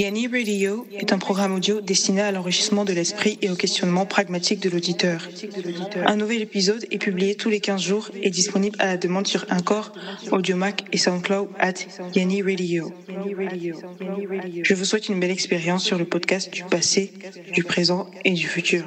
Yanni 0.00 0.28
Radio 0.28 0.86
est 0.98 1.12
un 1.12 1.18
programme 1.18 1.54
audio 1.54 1.82
destiné 1.82 2.22
à 2.22 2.32
l'enrichissement 2.32 2.86
de 2.86 2.94
l'esprit 2.94 3.38
et 3.42 3.50
au 3.50 3.54
questionnement 3.54 4.06
pragmatique 4.06 4.60
de 4.60 4.70
l'auditeur. 4.70 5.28
Un 6.06 6.16
nouvel 6.16 6.40
épisode 6.40 6.86
est 6.90 6.96
publié 6.96 7.34
tous 7.34 7.50
les 7.50 7.60
15 7.60 7.82
jours 7.82 8.10
et 8.22 8.30
disponible 8.30 8.76
à 8.78 8.86
la 8.86 8.96
demande 8.96 9.26
sur 9.26 9.44
Encore, 9.50 9.92
Audiomac 10.32 10.84
et 10.90 10.96
SoundCloud 10.96 11.50
at 11.58 11.74
Yanni 12.14 12.40
Radio. 12.40 12.90
Je 14.62 14.74
vous 14.74 14.86
souhaite 14.86 15.10
une 15.10 15.20
belle 15.20 15.32
expérience 15.32 15.84
sur 15.84 15.98
le 15.98 16.06
podcast 16.06 16.50
du 16.50 16.64
passé, 16.64 17.12
du 17.52 17.62
présent 17.62 18.10
et 18.24 18.32
du 18.32 18.46
futur. 18.46 18.86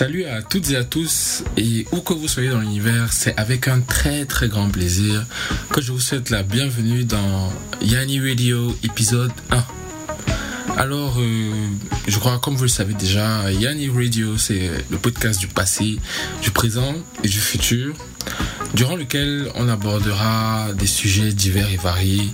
Salut 0.00 0.24
à 0.24 0.40
toutes 0.40 0.70
et 0.70 0.76
à 0.76 0.82
tous 0.82 1.44
et 1.58 1.84
où 1.92 2.00
que 2.00 2.14
vous 2.14 2.26
soyez 2.26 2.48
dans 2.48 2.60
l'univers, 2.60 3.12
c'est 3.12 3.38
avec 3.38 3.68
un 3.68 3.82
très 3.82 4.24
très 4.24 4.48
grand 4.48 4.70
plaisir 4.70 5.26
que 5.74 5.82
je 5.82 5.92
vous 5.92 6.00
souhaite 6.00 6.30
la 6.30 6.42
bienvenue 6.42 7.04
dans 7.04 7.52
Yanni 7.82 8.18
Radio 8.18 8.74
épisode 8.82 9.30
1. 9.50 9.62
Alors, 10.78 11.18
euh, 11.20 11.50
je 12.08 12.18
crois 12.18 12.38
comme 12.38 12.56
vous 12.56 12.62
le 12.62 12.70
savez 12.70 12.94
déjà, 12.94 13.52
Yanni 13.52 13.90
Radio 13.90 14.38
c'est 14.38 14.70
le 14.90 14.96
podcast 14.96 15.38
du 15.38 15.48
passé, 15.48 15.98
du 16.40 16.50
présent 16.50 16.94
et 17.22 17.28
du 17.28 17.38
futur, 17.38 17.94
durant 18.74 18.96
lequel 18.96 19.50
on 19.54 19.68
abordera 19.68 20.68
des 20.74 20.86
sujets 20.86 21.32
divers 21.32 21.70
et 21.70 21.76
variés, 21.76 22.30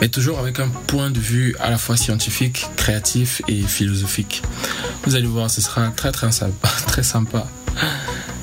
mais 0.00 0.08
toujours 0.08 0.38
avec 0.38 0.60
un 0.60 0.68
point 0.68 1.10
de 1.10 1.18
vue 1.20 1.56
à 1.60 1.70
la 1.70 1.78
fois 1.78 1.96
scientifique, 1.96 2.66
créatif 2.76 3.42
et 3.48 3.62
philosophique. 3.62 4.42
Vous 5.04 5.14
allez 5.14 5.26
voir, 5.26 5.50
ce 5.50 5.60
sera 5.60 5.88
très 5.88 6.12
très 6.12 6.32
sympa. 6.32 6.68
Très 6.86 7.02
sympa. 7.02 7.46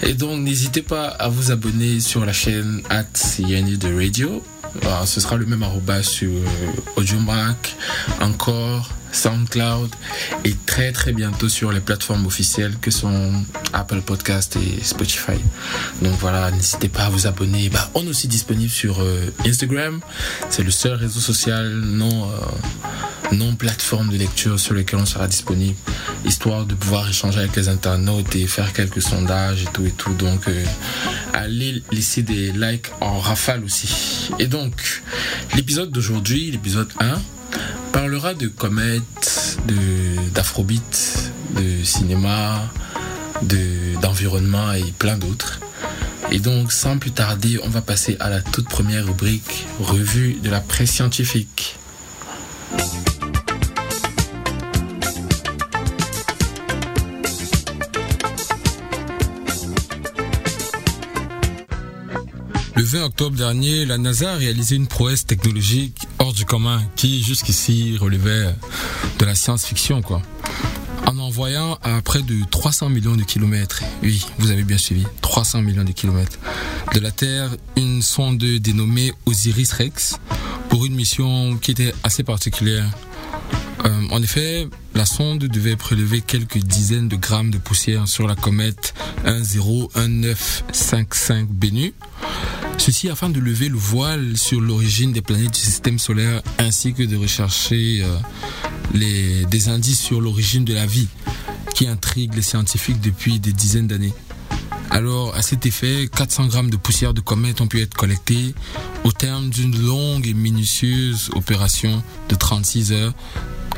Et 0.03 0.13
donc, 0.13 0.41
n'hésitez 0.41 0.81
pas 0.81 1.07
à 1.07 1.29
vous 1.29 1.51
abonner 1.51 1.99
sur 1.99 2.25
la 2.25 2.33
chaîne 2.33 2.81
at 2.89 3.03
de 3.03 3.95
Radio. 3.95 4.43
Alors, 4.81 5.07
ce 5.07 5.21
sera 5.21 5.37
le 5.37 5.45
même 5.45 5.63
arroba 5.63 6.03
sur 6.03 6.31
Audiomac, 6.95 7.75
encore, 8.21 8.89
SoundCloud 9.13 9.91
et 10.43 10.55
très 10.65 10.91
très 10.91 11.13
bientôt 11.13 11.47
sur 11.47 11.71
les 11.71 11.79
plateformes 11.79 12.25
officielles 12.25 12.77
que 12.81 12.91
sont 12.91 13.31
Apple 13.71 14.01
Podcast 14.01 14.57
et 14.57 14.83
Spotify. 14.83 15.39
Donc 16.01 16.13
voilà, 16.19 16.51
n'hésitez 16.51 16.89
pas 16.89 17.03
à 17.03 17.09
vous 17.09 17.27
abonner. 17.27 17.69
Bah, 17.69 17.89
on 17.93 18.05
est 18.05 18.09
aussi 18.09 18.27
disponible 18.27 18.71
sur 18.71 19.01
euh, 19.01 19.31
Instagram. 19.45 19.99
C'est 20.49 20.63
le 20.63 20.71
seul 20.71 20.93
réseau 20.93 21.19
social 21.19 21.69
non... 21.71 22.29
Euh, 22.31 22.35
non 23.33 23.55
plateforme 23.55 24.09
de 24.09 24.17
lecture 24.17 24.59
sur 24.59 24.73
lequel 24.73 24.99
on 24.99 25.05
sera 25.05 25.27
disponible, 25.27 25.77
histoire 26.25 26.65
de 26.65 26.75
pouvoir 26.75 27.09
échanger 27.09 27.39
avec 27.39 27.55
les 27.55 27.69
internautes 27.69 28.35
et 28.35 28.47
faire 28.47 28.73
quelques 28.73 29.01
sondages 29.01 29.63
et 29.63 29.67
tout 29.73 29.85
et 29.85 29.91
tout. 29.91 30.13
Donc, 30.13 30.47
euh, 30.47 30.63
allez 31.33 31.83
laisser 31.91 32.21
des 32.21 32.51
likes 32.51 32.91
en 33.01 33.19
rafale 33.19 33.63
aussi. 33.63 34.29
Et 34.39 34.47
donc, 34.47 35.03
l'épisode 35.55 35.91
d'aujourd'hui, 35.91 36.51
l'épisode 36.51 36.89
1, 36.99 37.21
parlera 37.91 38.33
de 38.33 38.47
comètes, 38.47 39.57
d'afrobeat, 40.33 41.31
de, 41.55 41.83
cinéma, 41.83 42.69
d'environnement 44.01 44.73
et 44.73 44.93
plein 44.97 45.17
d'autres. 45.17 45.59
Et 46.31 46.39
donc, 46.39 46.71
sans 46.71 46.97
plus 46.97 47.11
tarder, 47.11 47.59
on 47.63 47.69
va 47.69 47.81
passer 47.81 48.17
à 48.19 48.29
la 48.29 48.41
toute 48.41 48.67
première 48.67 49.05
rubrique, 49.05 49.65
revue 49.79 50.33
de 50.41 50.49
la 50.49 50.61
presse 50.61 50.91
scientifique. 50.91 51.77
Le 62.75 62.83
20 62.83 63.03
octobre 63.03 63.37
dernier, 63.37 63.85
la 63.85 63.99
NASA 63.99 64.33
a 64.33 64.35
réalisé 64.35 64.75
une 64.75 64.87
prouesse 64.87 65.27
technologique 65.27 66.07
hors 66.17 66.33
du 66.33 66.43
commun 66.43 66.81
qui 66.95 67.23
jusqu'ici 67.23 67.97
relevait 67.99 68.47
de 69.19 69.25
la 69.25 69.35
science-fiction 69.35 70.01
quoi. 70.01 70.23
En 71.05 71.19
envoyant 71.19 71.77
à 71.83 72.01
près 72.01 72.23
de 72.23 72.35
300 72.49 72.89
millions 72.89 73.15
de 73.15 73.21
kilomètres, 73.23 73.83
oui, 74.01 74.25
vous 74.39 74.49
avez 74.49 74.63
bien 74.63 74.77
suivi, 74.77 75.05
300 75.21 75.61
millions 75.61 75.83
de 75.83 75.91
kilomètres, 75.91 76.39
de 76.95 76.99
la 76.99 77.11
Terre, 77.11 77.51
une 77.75 78.01
sonde 78.01 78.39
dénommée 78.39 79.13
Osiris 79.27 79.71
Rex 79.73 80.17
pour 80.69 80.85
une 80.85 80.95
mission 80.95 81.57
qui 81.57 81.69
était 81.71 81.93
assez 82.03 82.23
particulière. 82.23 82.89
Euh, 83.85 84.07
en 84.11 84.23
effet, 84.23 84.67
la 84.95 85.05
sonde 85.05 85.39
devait 85.39 85.75
prélever 85.75 86.21
quelques 86.21 86.59
dizaines 86.59 87.09
de 87.09 87.17
grammes 87.17 87.51
de 87.51 87.59
poussière 87.59 88.07
sur 88.07 88.27
la 88.27 88.35
comète 88.35 88.95
101955 89.25 91.49
Bennu. 91.49 91.93
Ceci 92.77 93.09
afin 93.09 93.29
de 93.29 93.39
lever 93.39 93.69
le 93.69 93.77
voile 93.77 94.37
sur 94.37 94.59
l'origine 94.59 95.11
des 95.13 95.21
planètes 95.21 95.53
du 95.53 95.59
système 95.59 95.99
solaire 95.99 96.41
ainsi 96.57 96.93
que 96.93 97.03
de 97.03 97.15
rechercher 97.15 98.03
euh, 98.03 99.45
des 99.49 99.69
indices 99.69 100.01
sur 100.01 100.21
l'origine 100.21 100.65
de 100.65 100.73
la 100.73 100.85
vie 100.85 101.07
qui 101.73 101.87
intrigue 101.87 102.35
les 102.35 102.41
scientifiques 102.41 103.01
depuis 103.01 103.39
des 103.39 103.53
dizaines 103.53 103.87
d'années. 103.87 104.13
Alors, 104.89 105.33
à 105.35 105.41
cet 105.41 105.65
effet, 105.65 106.07
400 106.15 106.47
grammes 106.47 106.69
de 106.69 106.77
poussière 106.77 107.15
de 107.15 107.21
comète 107.21 107.61
ont 107.61 107.67
pu 107.67 107.81
être 107.81 107.95
collectés 107.95 108.53
au 109.03 109.11
terme 109.11 109.49
d'une 109.49 109.75
longue 109.83 110.27
et 110.27 110.35
minutieuse 110.35 111.31
opération 111.33 112.03
de 112.29 112.35
36 112.35 112.91
heures 112.91 113.13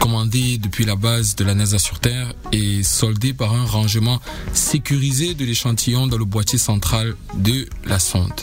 commandée 0.06 0.58
depuis 0.58 0.86
la 0.86 0.96
base 0.96 1.36
de 1.36 1.44
la 1.44 1.56
NASA 1.56 1.80
sur 1.80 2.00
Terre 2.00 2.34
et 2.52 2.84
soldée 2.84 3.34
par 3.34 3.54
un 3.54 3.66
rangement 3.66 4.22
sécurisé 4.54 5.34
de 5.34 5.46
l'échantillon 5.46 6.06
dans 6.06 6.18
le 6.18 6.26
boîtier 6.26 6.60
central 6.60 7.16
de 7.36 7.66
la 7.86 7.98
sonde. 7.98 8.34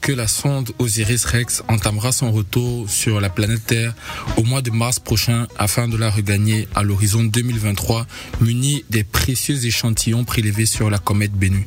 Que 0.00 0.12
la 0.12 0.28
sonde 0.28 0.70
Osiris 0.78 1.24
Rex 1.24 1.62
entamera 1.68 2.12
son 2.12 2.30
retour 2.30 2.88
sur 2.88 3.20
la 3.20 3.28
planète 3.28 3.66
Terre 3.66 3.94
au 4.36 4.44
mois 4.44 4.62
de 4.62 4.70
mars 4.70 5.00
prochain 5.00 5.46
afin 5.58 5.88
de 5.88 5.96
la 5.96 6.08
regagner 6.08 6.68
à 6.74 6.82
l'horizon 6.82 7.24
2023 7.24 8.06
munie 8.40 8.84
des 8.90 9.02
précieux 9.02 9.64
échantillons 9.66 10.24
prélevés 10.24 10.66
sur 10.66 10.88
la 10.88 10.98
comète 10.98 11.32
Bennu. 11.32 11.66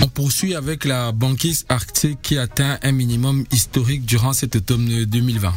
On 0.00 0.06
poursuit 0.06 0.54
avec 0.54 0.84
la 0.84 1.10
banquise 1.12 1.64
arctique 1.68 2.20
qui 2.22 2.38
atteint 2.38 2.78
un 2.82 2.92
minimum 2.92 3.44
historique 3.50 4.04
durant 4.04 4.32
cet 4.32 4.54
automne 4.54 5.04
2020. 5.04 5.52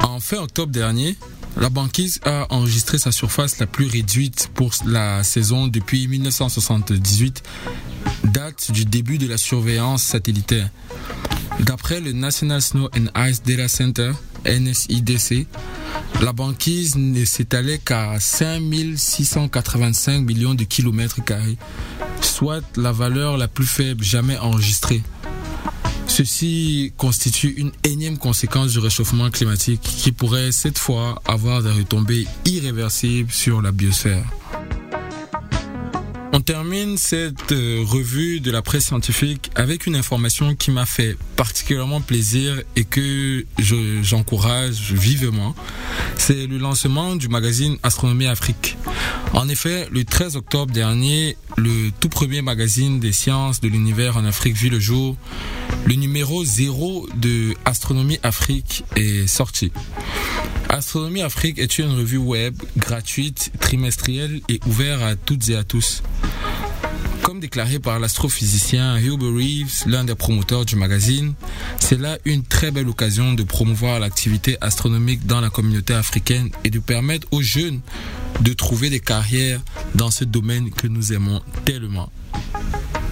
En 0.00 0.20
fin 0.20 0.38
octobre 0.38 0.70
dernier, 0.70 1.16
la 1.60 1.68
banquise 1.68 2.20
a 2.24 2.46
enregistré 2.50 2.98
sa 2.98 3.12
surface 3.12 3.58
la 3.58 3.66
plus 3.66 3.86
réduite 3.86 4.50
pour 4.54 4.72
la 4.86 5.22
saison 5.22 5.66
depuis 5.66 6.08
1978, 6.08 7.42
date 8.24 8.72
du 8.72 8.84
début 8.84 9.18
de 9.18 9.26
la 9.26 9.38
surveillance 9.38 10.02
satellitaire. 10.02 10.68
D'après 11.60 12.00
le 12.00 12.12
National 12.12 12.60
Snow 12.60 12.90
and 12.96 13.28
Ice 13.28 13.42
Data 13.42 13.68
Center, 13.68 14.12
NSIDC, 14.44 15.46
la 16.20 16.32
banquise 16.32 16.96
ne 16.96 17.24
s'étalait 17.24 17.78
qu'à 17.78 18.18
5685 18.18 20.20
millions 20.20 20.54
de 20.54 20.64
kilomètres 20.64 21.24
carrés, 21.24 21.56
soit 22.20 22.62
la 22.76 22.92
valeur 22.92 23.36
la 23.36 23.48
plus 23.48 23.66
faible 23.66 24.02
jamais 24.02 24.38
enregistrée. 24.38 25.02
Ceci 26.16 26.92
constitue 26.96 27.54
une 27.56 27.72
énième 27.82 28.18
conséquence 28.18 28.70
du 28.70 28.78
réchauffement 28.78 29.30
climatique 29.32 29.80
qui 29.80 30.12
pourrait 30.12 30.52
cette 30.52 30.78
fois 30.78 31.20
avoir 31.24 31.60
des 31.60 31.72
retombées 31.72 32.28
irréversibles 32.44 33.32
sur 33.32 33.60
la 33.60 33.72
biosphère. 33.72 34.24
On 36.36 36.40
termine 36.40 36.98
cette 36.98 37.52
euh, 37.52 37.84
revue 37.86 38.40
de 38.40 38.50
la 38.50 38.60
presse 38.60 38.86
scientifique 38.86 39.52
avec 39.54 39.86
une 39.86 39.94
information 39.94 40.56
qui 40.56 40.72
m'a 40.72 40.84
fait 40.84 41.16
particulièrement 41.36 42.00
plaisir 42.00 42.60
et 42.74 42.82
que 42.82 43.46
j'encourage 44.02 44.92
vivement. 44.92 45.54
C'est 46.18 46.48
le 46.48 46.58
lancement 46.58 47.14
du 47.14 47.28
magazine 47.28 47.76
Astronomie 47.84 48.26
Afrique. 48.26 48.76
En 49.32 49.48
effet, 49.48 49.86
le 49.92 50.04
13 50.04 50.34
octobre 50.34 50.72
dernier, 50.72 51.36
le 51.56 51.90
tout 52.00 52.08
premier 52.08 52.42
magazine 52.42 52.98
des 52.98 53.12
sciences 53.12 53.60
de 53.60 53.68
l'univers 53.68 54.16
en 54.16 54.24
Afrique 54.24 54.56
vit 54.56 54.70
le 54.70 54.80
jour. 54.80 55.16
Le 55.86 55.94
numéro 55.94 56.44
0 56.44 57.10
de 57.14 57.54
Astronomie 57.64 58.18
Afrique 58.24 58.82
est 58.96 59.28
sorti. 59.28 59.70
Astronomie 60.68 61.22
Afrique 61.22 61.60
est 61.60 61.78
une 61.78 61.96
revue 61.96 62.18
web 62.18 62.56
gratuite, 62.76 63.52
trimestrielle 63.60 64.40
et 64.48 64.58
ouverte 64.66 65.02
à 65.02 65.14
toutes 65.14 65.48
et 65.48 65.54
à 65.54 65.62
tous. 65.62 66.02
Comme 67.22 67.40
déclaré 67.40 67.78
par 67.78 67.98
l'astrophysicien 67.98 68.98
Hubert 68.98 69.32
Reeves, 69.32 69.84
l'un 69.86 70.04
des 70.04 70.14
promoteurs 70.14 70.64
du 70.64 70.76
magazine, 70.76 71.34
c'est 71.78 71.98
là 71.98 72.18
une 72.24 72.42
très 72.42 72.70
belle 72.70 72.88
occasion 72.88 73.32
de 73.32 73.42
promouvoir 73.42 73.98
l'activité 73.98 74.58
astronomique 74.60 75.26
dans 75.26 75.40
la 75.40 75.50
communauté 75.50 75.94
africaine 75.94 76.50
et 76.64 76.70
de 76.70 76.78
permettre 76.78 77.26
aux 77.30 77.42
jeunes 77.42 77.80
de 78.40 78.52
trouver 78.52 78.90
des 78.90 79.00
carrières 79.00 79.60
dans 79.94 80.10
ce 80.10 80.24
domaine 80.24 80.70
que 80.70 80.86
nous 80.86 81.12
aimons 81.12 81.40
tellement. 81.64 82.10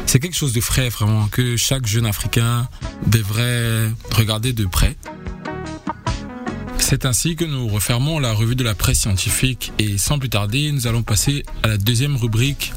c'est 0.06 0.20
quelque 0.20 0.36
chose 0.36 0.52
de 0.52 0.60
frais 0.60 0.88
vraiment 0.88 1.26
que 1.26 1.56
chaque 1.56 1.86
jeune 1.86 2.06
africain 2.06 2.68
devrait 3.06 3.90
regarder 4.14 4.52
de 4.52 4.66
près. 4.66 4.96
C'est 6.84 7.06
ainsi 7.06 7.36
que 7.36 7.44
nous 7.44 7.68
refermons 7.68 8.18
la 8.18 8.32
revue 8.32 8.56
de 8.56 8.64
la 8.64 8.74
presse 8.74 9.00
scientifique 9.00 9.72
et 9.78 9.96
sans 9.96 10.18
plus 10.18 10.28
tarder, 10.28 10.70
nous 10.72 10.86
allons 10.86 11.02
passer 11.02 11.42
à 11.62 11.68
la 11.68 11.78
deuxième 11.78 12.16
rubrique, 12.16 12.72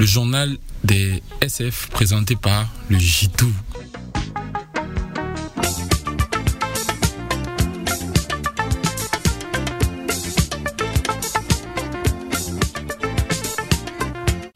le 0.00 0.06
journal 0.06 0.56
des 0.82 1.22
SF 1.40 1.88
présenté 1.90 2.34
par 2.34 2.66
le 2.88 2.98
Jitou. 2.98 3.52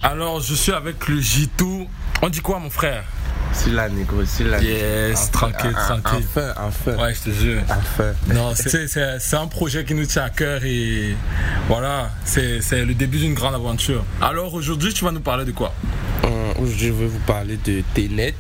Alors, 0.03 0.41
je 0.41 0.55
suis 0.55 0.73
avec 0.73 1.07
le 1.09 1.21
Jitou. 1.21 1.87
On 2.23 2.31
dit 2.31 2.41
quoi, 2.41 2.59
mon 2.59 2.71
frère? 2.71 3.05
C'est 3.55 3.71
la 3.71 3.89
négro, 3.89 4.25
c'est 4.27 4.45
la 4.45 4.61
Yes, 4.61 5.31
tranquille, 5.31 5.73
tranquille. 5.73 6.25
Enfin, 6.29 6.53
enfin. 6.59 6.97
Ouais, 7.03 7.15
je 7.15 7.31
te 7.31 7.35
jure. 7.35 7.63
Enfin. 7.69 8.13
Non, 8.35 8.53
c'est 8.55 9.37
un 9.37 9.47
projet 9.47 9.85
qui 9.85 9.95
nous 9.95 10.07
tient 10.07 10.25
à 10.25 10.31
cœur 10.31 10.65
et 10.65 11.15
voilà, 11.69 12.11
c'est 12.25 12.61
le 12.85 12.95
début 12.95 13.19
d'une 13.19 13.35
grande 13.35 13.55
aventure. 13.55 14.05
Alors 14.21 14.53
aujourd'hui, 14.55 14.93
tu 14.93 15.05
vas 15.05 15.13
nous 15.13 15.21
parler 15.21 15.45
de 15.45 15.53
quoi? 15.53 15.73
Euh, 16.25 16.53
Aujourd'hui, 16.59 16.89
je 16.89 16.93
vais 16.93 17.07
vous 17.07 17.19
parler 17.21 17.59
de 17.65 17.83
Ténet. 17.95 18.35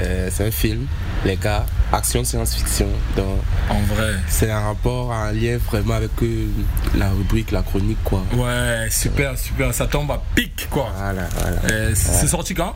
Euh, 0.00 0.28
c'est 0.32 0.46
un 0.46 0.50
film 0.50 0.86
les 1.24 1.36
gars, 1.36 1.64
action 1.92 2.24
science-fiction. 2.24 2.88
Donc, 3.16 3.40
en 3.70 3.80
vrai. 3.94 4.14
C'est 4.28 4.50
un 4.50 4.60
rapport, 4.60 5.12
un 5.12 5.32
lien 5.32 5.58
vraiment 5.58 5.94
avec 5.94 6.10
euh, 6.22 6.48
la 6.96 7.10
rubrique, 7.10 7.50
la 7.50 7.62
chronique, 7.62 8.02
quoi. 8.04 8.22
Ouais, 8.34 8.88
super, 8.90 9.38
super. 9.38 9.72
Ça 9.72 9.86
tombe 9.86 10.10
à 10.10 10.22
pic, 10.34 10.68
quoi. 10.70 10.92
Voilà, 10.96 11.28
voilà. 11.38 11.94
C'est 11.94 12.26
sorti 12.26 12.54
quand? 12.54 12.74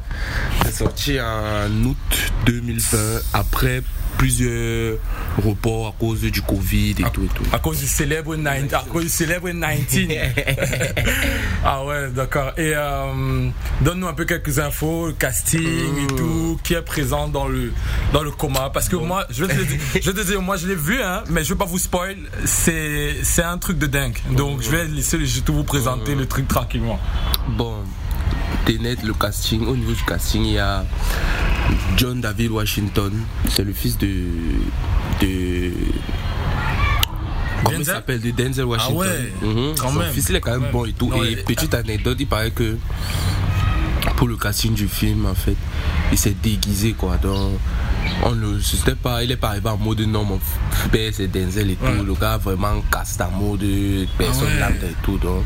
C'est 0.64 0.74
sorti 0.74 1.18
en 1.20 1.70
août 1.84 2.32
2020, 2.46 2.98
après 3.34 3.82
plusieurs 4.18 4.98
reports 5.42 5.88
à 5.88 5.94
cause 5.98 6.20
du 6.20 6.42
Covid 6.42 6.90
et 6.98 7.10
tout 7.12 7.22
et 7.24 7.28
tout. 7.28 7.44
À 7.52 7.58
cause 7.60 7.78
du 7.78 7.86
célèbre 7.86 8.36
19. 8.36 8.74
À 8.74 8.84
cause 8.90 9.04
du 9.04 9.08
célèbre 9.08 9.48
19. 9.48 10.34
ah 11.64 11.84
ouais, 11.84 12.10
d'accord. 12.10 12.52
Et 12.58 12.72
euh, 12.74 13.48
donne-nous 13.80 14.08
un 14.08 14.12
peu 14.12 14.24
quelques 14.24 14.58
infos, 14.58 15.06
le 15.06 15.12
casting 15.12 15.60
et 15.62 16.12
hmm. 16.12 16.16
tout, 16.16 16.58
qui 16.64 16.74
est 16.74 16.82
présent 16.82 17.28
dans 17.28 17.46
le, 17.46 17.72
dans 18.12 18.22
le 18.22 18.32
coma. 18.32 18.70
Parce 18.70 18.88
que 18.88 18.96
moi, 18.96 19.24
je 19.30 19.44
vais, 19.44 19.54
te 19.54 19.62
dire, 19.62 19.80
je 20.02 20.10
vais 20.10 20.22
te 20.22 20.26
dire, 20.26 20.42
moi 20.42 20.56
je 20.56 20.66
l'ai 20.66 20.74
vu, 20.74 21.00
hein, 21.00 21.22
mais 21.30 21.44
je 21.44 21.54
vais 21.54 21.58
pas 21.58 21.64
vous 21.64 21.78
spoil. 21.78 22.16
C'est, 22.44 23.16
c'est 23.22 23.44
un 23.44 23.58
truc 23.58 23.78
de 23.78 23.86
dingue. 23.86 24.18
Donc 24.32 24.62
je 24.62 24.70
vais 24.70 24.84
laisser 24.84 25.18
tout 25.44 25.54
vous 25.54 25.64
présenter 25.64 26.14
le 26.16 26.26
truc 26.26 26.48
tranquillement. 26.48 26.98
Bon, 27.56 27.76
net 28.76 29.02
le 29.02 29.14
casting, 29.14 29.66
au 29.66 29.76
niveau 29.76 29.92
du 29.92 30.04
casting, 30.04 30.44
il 30.44 30.52
y 30.52 30.58
a 30.58 30.84
John 31.96 32.20
David 32.20 32.50
Washington, 32.50 33.12
c'est 33.48 33.64
le 33.64 33.72
fils 33.72 33.96
de. 33.96 34.24
de 35.20 35.72
Comment 37.64 37.78
il 37.78 37.84
s'appelle 37.84 38.20
De 38.20 38.30
Denzel 38.30 38.64
ah 38.64 38.68
Washington. 38.68 39.06
Ah 39.08 39.46
ouais, 39.46 39.52
mhm. 39.54 39.76
Son 39.76 40.00
fils, 40.12 40.28
il 40.28 40.36
est 40.36 40.40
quand, 40.40 40.58
même 40.58 40.70
bon 40.70 40.84
et 40.84 40.92
tout. 40.92 41.10
et 41.24 41.36
petite 41.36 41.74
anecdote, 41.74 42.16
il 42.20 42.26
paraît 42.26 42.50
que 42.50 42.76
pour 44.16 44.28
le 44.28 44.36
casting 44.36 44.74
du 44.74 44.88
film, 44.88 45.26
en 45.26 45.34
fait, 45.34 45.56
il 46.12 46.18
s'est 46.18 46.36
déguisé 46.42 46.92
quoi. 46.92 47.16
Donc, 47.16 47.58
on 48.24 48.32
ne 48.34 48.58
c'était 48.60 48.94
pas, 48.94 49.22
il 49.22 49.30
est 49.30 49.36
pas 49.36 49.48
arrivé 49.48 49.68
en 49.68 49.76
mode 49.76 50.00
non, 50.00 50.24
mon 50.24 50.40
père 50.92 51.10
c'est 51.12 51.28
Denzel 51.28 51.70
et 51.70 51.76
tout. 51.76 52.04
Le 52.04 52.14
gars 52.14 52.36
vraiment 52.36 52.82
casse 52.92 53.18
en 53.20 53.30
mode 53.30 53.64
personne 54.16 54.48
ah 54.62 54.70
et 54.70 54.94
tout. 55.02 55.18
Donc, 55.18 55.44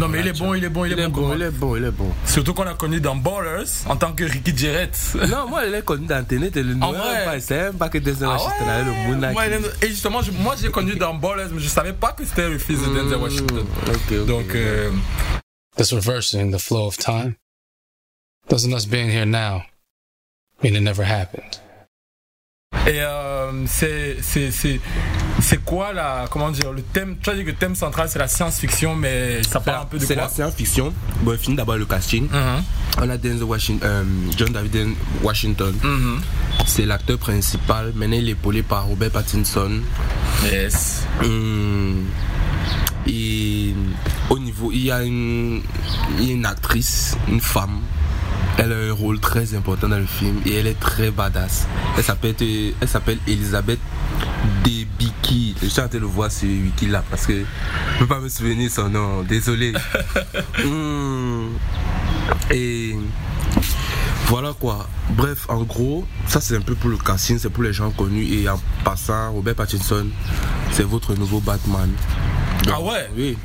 non, 0.00 0.08
mais 0.08 0.20
il 0.20 0.28
est 0.28 0.32
bon, 0.38 0.54
il 0.54 0.64
est 0.64 0.70
bon, 0.70 0.86
il, 0.86 0.92
est, 0.92 1.08
bon, 1.08 1.34
Il 1.34 1.42
est 1.42 1.50
bon, 1.50 1.76
il 1.76 1.84
est 1.84 1.90
bon. 1.90 2.10
Surtout 2.24 2.54
qu'on 2.54 2.62
l'a 2.64 2.72
connu 2.72 3.02
dans 3.02 3.16
Ballers 3.16 3.84
en 3.86 3.96
tant 3.96 4.12
que 4.12 4.24
Ricky 4.24 4.56
Jarrett. 4.56 4.96
Non, 5.28 5.46
moi, 5.46 5.66
il 5.66 5.74
est 5.74 5.84
connu 5.84 6.06
dans 6.06 6.24
Ténet 6.24 6.50
et 6.54 6.62
le 6.62 6.72
nom. 6.72 6.94
C'est 7.38 7.76
pas 7.76 7.90
que 7.90 7.98
Denzel 7.98 8.28
ah 8.30 8.32
Washington 8.32 8.86
le 8.86 9.14
Moon 9.14 9.68
Et 9.82 9.88
justement, 9.88 10.20
moi, 10.40 10.54
j'ai 10.60 10.70
connu 10.70 10.96
dans 10.96 11.12
Ballers, 11.12 11.48
mais 11.52 11.60
je 11.60 11.68
savais 11.68 11.92
pas 11.92 12.12
que 12.12 12.24
c'était 12.24 12.48
le 12.48 12.58
fils 12.58 12.80
de 12.80 12.86
Denzel 12.86 13.18
hmm, 13.18 13.22
Washington. 13.22 13.66
Donc, 14.26 14.54
euh... 14.54 14.90
This 15.76 15.92
reversing 15.92 16.50
the 16.50 16.58
flow 16.58 16.86
of 16.86 16.96
time. 16.96 17.36
Doesn't 18.48 18.72
us 18.72 18.86
being 18.86 19.10
here 19.10 19.26
now 19.26 19.64
mean 20.62 20.74
it 20.76 20.80
never 20.80 21.04
happened? 21.04 21.60
Et 22.90 23.00
euh, 23.02 23.66
c'est 23.66 25.64
quoi 25.64 25.92
la 25.92 26.26
comment 26.30 26.50
dire 26.50 26.72
le 26.72 26.82
thème 26.82 27.16
Tu 27.22 27.30
as 27.30 27.34
dit 27.34 27.42
que 27.44 27.50
le 27.50 27.56
thème 27.56 27.74
central 27.74 28.08
c'est 28.08 28.18
la 28.18 28.26
science-fiction, 28.26 28.96
mais 28.96 29.42
ça 29.42 29.60
parle 29.60 29.82
un 29.82 29.84
peu 29.86 29.98
de 29.98 30.04
quoi? 30.04 30.08
C'est 30.08 30.20
la 30.20 30.28
science-fiction. 30.28 30.92
Bon, 31.20 31.38
finit 31.38 31.56
d'abord 31.56 31.76
le 31.76 31.84
casting. 31.84 32.28
Uh-huh. 32.28 32.62
On 33.00 33.08
a 33.10 33.44
Washington, 33.44 33.88
euh, 33.88 34.04
John 34.36 34.52
David 34.52 34.88
Washington. 35.22 35.74
Uh-huh. 35.82 36.20
C'est 36.66 36.86
l'acteur 36.86 37.18
principal. 37.18 37.92
Maintenant, 37.94 38.16
il 38.16 38.28
est 38.28 38.32
épaulé 38.32 38.62
par 38.62 38.86
Robert 38.86 39.10
Pattinson. 39.10 39.82
Yes. 40.50 41.06
Hum. 41.22 42.06
et 43.06 43.74
au 44.30 44.38
niveau, 44.38 44.72
il 44.72 44.84
y 44.84 44.90
a 44.90 45.02
une, 45.02 45.62
il 46.18 46.24
y 46.24 46.30
a 46.30 46.34
une 46.34 46.46
actrice, 46.46 47.16
une 47.28 47.40
femme 47.40 47.80
elle 48.58 48.72
a 48.72 48.76
un 48.76 48.92
rôle 48.92 49.18
très 49.20 49.54
important 49.54 49.88
dans 49.88 49.98
le 49.98 50.06
film 50.06 50.40
et 50.44 50.54
elle 50.56 50.66
est 50.66 50.78
très 50.78 51.10
badass. 51.10 51.66
Elle 51.96 52.04
s'appelle, 52.04 52.34
elle 52.80 52.88
s'appelle 52.88 53.18
Elisabeth 53.26 53.80
Debicki. 54.64 55.54
Je 55.62 55.66
suis 55.68 55.80
en 55.80 55.88
train 55.88 55.98
de 55.98 56.02
le 56.02 56.06
voir 56.06 56.30
sur 56.30 56.48
Wiki 56.48 56.86
là 56.86 57.02
parce 57.08 57.26
que 57.26 57.32
je 57.32 57.38
ne 57.94 57.98
peux 58.00 58.06
pas 58.06 58.20
me 58.20 58.28
souvenir 58.28 58.70
son 58.70 58.88
nom. 58.88 59.22
Désolé. 59.22 59.72
Hmm. 60.62 61.54
Et 62.50 62.94
voilà 64.26 64.52
quoi. 64.52 64.88
Bref, 65.10 65.46
en 65.48 65.62
gros, 65.62 66.04
ça 66.26 66.40
c'est 66.40 66.56
un 66.56 66.60
peu 66.60 66.74
pour 66.74 66.90
le 66.90 66.98
casting, 66.98 67.38
c'est 67.38 67.48
pour 67.50 67.62
les 67.62 67.72
gens 67.72 67.90
connus. 67.90 68.26
Et 68.32 68.48
en 68.48 68.60
passant, 68.84 69.32
Robert 69.32 69.54
Pattinson, 69.54 70.06
c'est 70.72 70.84
votre 70.84 71.14
nouveau 71.14 71.40
Batman. 71.40 71.90
Ah 72.68 72.80
ouais? 72.80 73.08
Oui. 73.16 73.36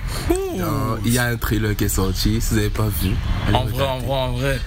Il 1.06 1.14
y 1.14 1.18
a 1.18 1.26
un 1.26 1.38
trailer 1.38 1.76
qui 1.76 1.86
est 1.86 1.90
sorti, 1.90 2.42
si 2.42 2.50
vous 2.50 2.56
n'avez 2.56 2.70
pas 2.70 2.88
vu. 3.02 3.12
En 3.54 3.66
vrai, 3.66 3.88
en 3.88 4.00
vrai, 4.00 4.18
en 4.18 4.32
vrai. 4.34 4.60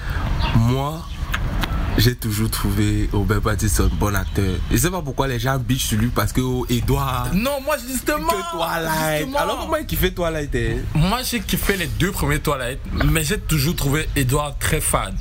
Moi, 0.57 1.02
j'ai 1.99 2.14
toujours 2.14 2.49
trouvé 2.49 3.09
Robert 3.12 3.40
Pattinson 3.40 3.90
bon 3.95 4.14
acteur. 4.14 4.55
Je 4.71 4.76
sais 4.76 4.90
pas 4.90 5.02
pourquoi 5.02 5.26
les 5.26 5.38
gens 5.40 5.59
bitch 5.59 5.87
sur 5.87 5.99
lui 5.99 6.09
parce 6.09 6.33
que 6.33 6.40
oh, 6.40 6.64
Edouard. 6.71 7.28
Non, 7.35 7.61
moi 7.64 7.76
justement. 7.76 8.28
Que 8.28 8.52
Twilight. 8.52 9.37
Alors 9.37 9.61
comment 9.62 9.76
il 9.76 9.87
kiffait 9.87 10.12
Twilight 10.12 10.55
hein? 10.55 10.76
Moi 10.95 11.23
j'ai 11.28 11.40
kiffé 11.40 11.76
les 11.76 11.87
deux 11.87 12.12
premiers 12.12 12.38
Twilight, 12.38 12.78
mais 13.05 13.25
j'ai 13.25 13.38
toujours 13.38 13.75
trouvé 13.75 14.09
Edouard 14.14 14.57
très 14.59 14.81
fade. 14.81 15.17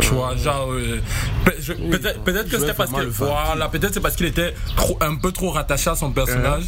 Tu 0.00 0.14
vois, 0.14 0.36
genre, 0.36 0.72
euh, 0.72 1.00
peut-être 1.44 2.48
que 2.48 2.58
c'était 2.58 2.74
parce 2.74 2.90
que, 2.90 3.02
voilà, 3.06 3.68
peut-être 3.68 3.94
c'est 3.94 4.00
parce 4.00 4.16
qu'il 4.16 4.26
était 4.26 4.54
trop, 4.76 4.98
un 5.00 5.16
peu 5.16 5.32
trop 5.32 5.50
rattaché 5.50 5.90
à 5.90 5.94
son 5.94 6.10
personnage, 6.10 6.64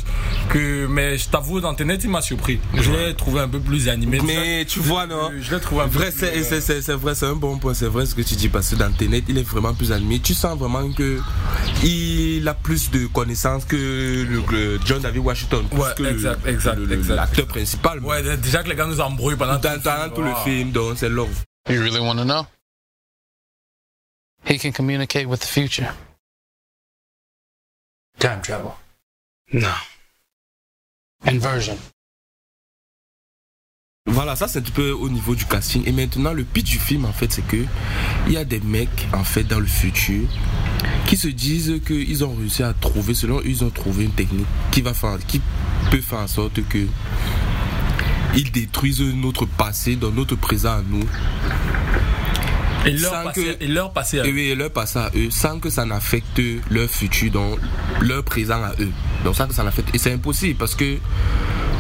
que, 0.49 0.87
mais 0.87 1.19
je 1.19 1.29
t'avoue, 1.29 1.61
dans 1.61 1.75
Tenet, 1.75 1.99
il 2.03 2.11
m'a 2.11 2.21
surpris. 2.21 2.61
Je 2.75 2.91
l'ai 2.91 3.15
trouvé 3.15 3.41
un 3.41 3.49
peu 3.49 3.61
plus 3.61 3.89
animé. 3.89 4.21
Mais 4.25 4.65
tu 4.65 4.81
vois, 4.81 5.07
non? 5.07 5.31
Je 5.41 5.55
l'ai 5.55 5.61
trouvé 5.61 5.83
un 5.83 5.87
vrai, 5.87 6.11
peu 6.11 6.27
plus, 6.27 6.61
c'est 6.61 6.93
vrai, 6.93 7.15
c'est 7.15 7.27
un 7.27 7.35
bon 7.35 7.59
point, 7.59 7.75
c'est 7.75 7.87
vrai 7.87 8.07
ce 8.07 8.15
que 8.15 8.23
tu 8.23 8.35
dis, 8.35 8.49
parce 8.49 8.69
que 8.71 8.77
dans 8.77 8.93
Tenet, 8.93 9.25
il 9.29 9.39
est 9.39 9.49
vraiment 9.49 9.75
plus 9.75 9.93
animé. 9.93 10.21
Tu 10.21 10.35
sens 10.35 10.59
vraiment 10.59 10.91
que 10.93 11.19
il 11.83 12.47
a 12.47 12.55
plus 12.55 12.91
de 12.91 13.07
connaissances 13.07 13.65
que 13.65 13.77
le, 13.77 14.81
John 14.85 15.01
David 15.01 15.23
Washington. 15.23 15.65
Ouais, 15.73 16.11
exact, 16.11 16.47
exact, 16.47 16.79
L'acteur 17.09 17.47
principal. 17.47 18.01
Ouais, 18.01 18.23
déjà 18.37 18.63
que 18.63 18.69
les 18.69 18.75
gars 18.75 18.87
nous 18.87 19.01
embrouillent 19.01 19.37
pendant 19.37 19.59
tout, 19.59 19.69
tout 20.15 20.23
le 20.23 20.35
film, 20.45 20.71
donc 20.71 20.95
c'est 20.97 21.09
love. 21.09 21.29
You 21.69 21.81
really 21.81 22.01
want 22.01 22.17
to 22.17 22.25
know? 22.25 22.45
He 24.45 24.59
can 24.59 24.73
communicate 24.73 25.27
with 25.27 25.41
the 25.41 25.47
future. 25.47 25.89
Time 28.19 28.43
travel. 28.43 28.75
No. 29.53 29.73
Inversion. 31.25 31.79
Voilà, 34.07 34.35
ça 34.35 34.49
c'est 34.49 34.59
un 34.59 34.73
peu 34.75 34.91
au 34.91 35.09
niveau 35.09 35.35
du 35.35 35.45
casting. 35.45 35.85
Et 35.87 35.93
maintenant, 35.93 36.33
le 36.33 36.43
pitch 36.43 36.71
du 36.71 36.79
film, 36.79 37.05
en 37.05 37.13
fait, 37.13 37.33
c'est 37.33 37.47
que 37.47 37.65
il 38.27 38.33
y 38.33 38.37
a 38.37 38.45
des 38.45 38.61
mecs, 38.61 39.09
en 39.15 39.23
fait, 39.23 39.45
dans 39.45 39.61
le 39.61 39.67
futur, 39.67 40.29
qui 41.07 41.17
se 41.17 41.29
disent 41.29 41.81
qu'ils 41.87 42.25
ont 42.25 42.35
réussi 42.35 42.63
à 42.65 42.75
trouver, 42.75 43.15
selon 43.15 43.39
eux, 43.39 43.47
ils 43.47 43.63
ont 43.63 43.71
trouvé 43.71 44.05
une 44.05 44.13
technique 44.13 44.47
qui 44.73 44.83
va 44.83 44.93
faire, 44.93 45.19
qui 45.27 45.41
peut 45.91 46.01
faire 46.01 46.19
en 46.19 46.27
sorte 46.27 46.67
que 46.69 46.87
ils 48.35 48.51
détruisent 48.51 49.01
notre 49.01 49.47
passé 49.47 49.95
dans 49.95 50.11
notre 50.11 50.37
présent 50.37 50.73
à 50.73 50.83
nous 50.83 51.05
Et 52.87 52.93
leur, 52.93 53.13
sans 53.13 53.31
que- 53.33 53.63
et 53.63 53.67
leur 53.69 53.93
à 53.97 54.27
Et 54.27 54.33
oui, 54.33 54.41
et 54.51 54.55
leur 54.55 54.71
passé 54.71 54.99
à 54.99 55.11
eux, 55.15 55.31
sans 55.31 55.59
que 55.61 55.71
ça 55.71 55.85
n'affecte 55.85 56.41
leur 56.71 56.89
futur, 56.89 57.31
donc 57.31 57.59
leur 58.01 58.23
présent 58.25 58.63
à 58.63 58.73
eux. 58.81 58.91
Donc 59.25 59.37
sans 59.37 59.47
que 59.47 59.55
ça 59.55 59.63
n'affecte. 59.63 59.95
Et 59.95 59.99
c'est 59.99 60.13
impossible 60.13 60.59
parce 60.59 60.75
que 60.75 60.97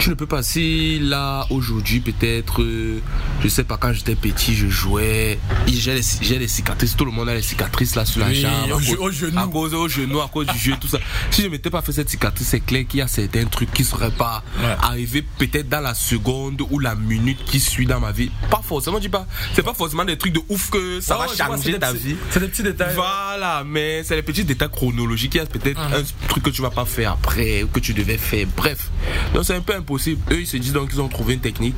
tu 0.02 0.11
ne 0.11 0.14
peux 0.14 0.26
pas. 0.26 0.42
Si 0.42 0.99
là, 0.99 1.47
aujourd'hui, 1.50 2.00
peut-être, 2.00 2.61
euh, 2.62 2.99
je 3.42 3.49
sais 3.49 3.62
pas, 3.62 3.76
quand 3.76 3.92
j'étais 3.92 4.16
petit, 4.16 4.54
je 4.56 4.66
jouais, 4.68 5.38
j'ai 5.68 5.94
les, 5.94 6.49
cicatrices, 6.49 6.97
tout 6.97 7.04
le 7.04 7.12
monde 7.12 7.28
a 7.28 7.35
les 7.35 7.42
cicatrices 7.42 7.94
là 7.94 8.04
sur 8.04 8.21
la 8.21 8.32
jambe. 8.35 8.52
au 8.73 8.75
à 8.78 8.80
cause- 8.80 8.97
au 8.99 9.11
genou. 9.12 9.38
À 9.38 9.47
cause 9.47 9.75
au 9.75 9.88
genou, 9.88 10.21
à 10.21 10.28
cause 10.28 10.47
du 10.49 10.59
jeu, 10.59 10.75
tout 10.80 10.88
ça. 10.88 10.99
Si 11.30 11.42
je 11.42 11.49
m'étais 11.49 11.71
pas 11.71 11.82
fait 11.82 11.92
cette 11.92 12.11
cicatrice, 12.11 12.49
c'est 12.49 12.59
clair 12.61 12.85
qu'il 12.88 12.99
y 12.99 13.02
a 13.02 13.06
certains 13.06 13.44
trucs 13.44 13.73
qui 13.73 13.85
seraient 13.85 14.11
pas 14.11 14.42
Ouais. 14.61 14.75
arrivés 14.82 15.23
peut-être 15.38 15.68
dans 15.68 15.80
la 15.80 15.94
seconde 15.94 16.62
ou 16.71 16.80
la 16.80 16.97
minute 16.97 17.38
qui 17.44 17.61
suit 17.61 17.87
dans 17.87 18.00
ma 18.00 18.11
vie. 18.11 18.30
Pas 18.50 18.61
forcément, 18.66 18.97
je 18.97 19.02
dis 19.02 19.09
pas, 19.09 19.26
c'est 19.54 19.62
pas 19.62 19.75
forcément 19.75 20.04
des 20.04 20.18
trucs 20.18 20.32
de 20.32 20.40
ouf 20.49 20.71
que 20.71 21.00
ça 21.00 21.16
va 21.16 21.26
vois, 21.26 21.37
changer 21.37 21.78
ta 21.78 21.92
vie. 21.92 22.16
C'est 22.30 22.40
des 22.40 22.49
petits 22.49 22.64
détails. 22.64 22.94
Voilà, 22.97 23.62
mais 23.64 24.02
c'est 24.04 24.16
les 24.16 24.23
petits 24.23 24.44
détails 24.44 24.71
chronologiques. 24.71 25.37
Il 25.37 25.38
y 25.38 25.40
a 25.40 25.47
peut-être 25.47 25.73
Uh-huh. 25.80 26.00
un 26.00 26.26
truc 26.28 26.42
que 26.42 26.50
tu 26.50 26.61
vas 26.61 26.71
pas 26.71 26.85
faire 26.85 27.12
après, 27.12 27.62
ou 27.62 27.68
que 27.68 27.78
tu 27.80 27.94
devais 27.94 28.18
faire. 28.18 28.47
Bref. 28.56 28.90
Donc 29.32 29.44
c'est 29.44 29.54
un 29.54 29.61
peu 29.61 29.75
Eux, 29.96 30.40
ils 30.40 30.46
se 30.46 30.56
disent 30.56 30.72
donc 30.72 30.90
qu'ils 30.90 31.00
ont 31.00 31.08
trouvé 31.08 31.34
une 31.34 31.40
technique. 31.40 31.75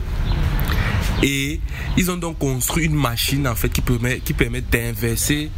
Et 1.22 1.60
ils 1.96 2.10
ont 2.10 2.16
donc 2.16 2.38
construit 2.38 2.84
une 2.84 2.94
machine 2.94 3.46
en 3.48 3.54
fait 3.54 3.68
qui 3.70 3.80
permet, 3.80 4.18
qui 4.18 4.34
permet 4.34 4.60
d'inverser 4.60 5.50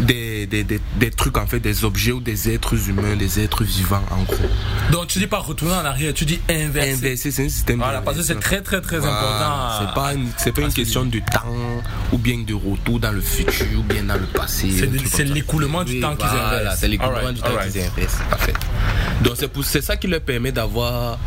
des, 0.00 0.46
des, 0.46 0.64
des, 0.64 0.80
des 0.96 1.10
trucs 1.10 1.36
en 1.36 1.46
fait, 1.46 1.60
des 1.60 1.84
objets 1.84 2.10
ou 2.12 2.20
des 2.20 2.50
êtres 2.50 2.88
humains, 2.88 3.14
des 3.14 3.38
êtres 3.40 3.62
vivants 3.62 4.02
en 4.10 4.22
gros. 4.22 4.48
Donc 4.90 5.08
tu 5.08 5.18
dis 5.18 5.26
pas 5.26 5.38
retourner 5.38 5.74
en 5.74 5.84
arrière, 5.84 6.12
tu 6.14 6.24
dis 6.24 6.40
inverser. 6.48 6.92
Inverser, 6.94 7.30
c'est 7.30 7.44
un 7.44 7.48
système 7.48 7.78
Voilà, 7.78 8.00
parce 8.00 8.16
que 8.16 8.22
c'est 8.22 8.40
très 8.40 8.62
très 8.62 8.80
très 8.80 8.98
Voilà. 8.98 9.16
important. 9.16 9.86
C'est 9.86 9.94
pas 9.94 10.14
une, 10.14 10.26
c'est 10.38 10.52
pas 10.52 10.62
une 10.62 10.72
question 10.72 11.04
de 11.04 11.18
temps 11.18 11.54
ou 12.12 12.18
bien 12.18 12.38
de 12.38 12.54
retour 12.54 12.98
dans 12.98 13.12
le 13.12 13.20
futur 13.20 13.66
ou 13.78 13.82
bien 13.82 14.02
dans 14.04 14.14
le 14.18 14.26
passé. 14.26 14.70
C'est 15.06 15.24
l'écoulement 15.24 15.84
du 15.84 16.00
temps 16.00 16.16
qu'ils 16.16 16.26
voilà, 16.26 16.60
inversent. 16.62 16.78
C'est 16.80 16.88
l'écoulement 16.88 17.32
du 17.32 17.40
temps 17.40 17.48
qu'ils 17.70 17.82
inversent. 17.82 18.18
en 18.32 18.38
fait. 18.38 18.56
Donc 19.22 19.34
c'est 19.36 19.48
pour 19.48 19.62
c'est 19.64 19.82
ça 19.82 19.96
qui 19.96 20.06
leur 20.08 20.22
permet 20.22 20.50
d'avoir 20.52 21.18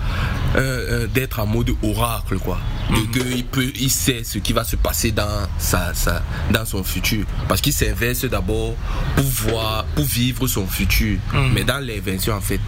euh, 0.56 1.04
euh, 1.04 1.08
d'être 1.08 1.40
en 1.40 1.46
mode 1.48 1.72
oracle 1.84 2.38
quoi. 2.38 2.60
De 2.90 2.96
Mhm. 2.96 3.08
que 3.12 3.20
il 3.36 3.46
peut 3.46 3.72
il 3.76 3.90
sait 3.90 4.24
ce 4.24 4.38
qui 4.40 4.54
va 4.54 4.64
se 4.64 4.76
passer 4.76 5.12
dans 5.12 5.48
sa, 5.58 5.94
sa 5.94 6.22
dans 6.52 6.66
son 6.66 6.84
futur 6.84 7.26
parce 7.48 7.62
qu'il 7.62 7.74
s'inverse 7.74 8.26
d'abord 8.26 8.76
pour 9.16 9.26
voir 9.26 9.86
pour 9.96 10.06
vivre 10.06 10.46
son 10.48 10.68
futur 10.68 11.18
Mhm. 11.34 11.52
mais 11.54 11.64
dans 11.64 11.80
l'invention 11.80 12.34
en 12.36 12.42
fait. 12.42 12.60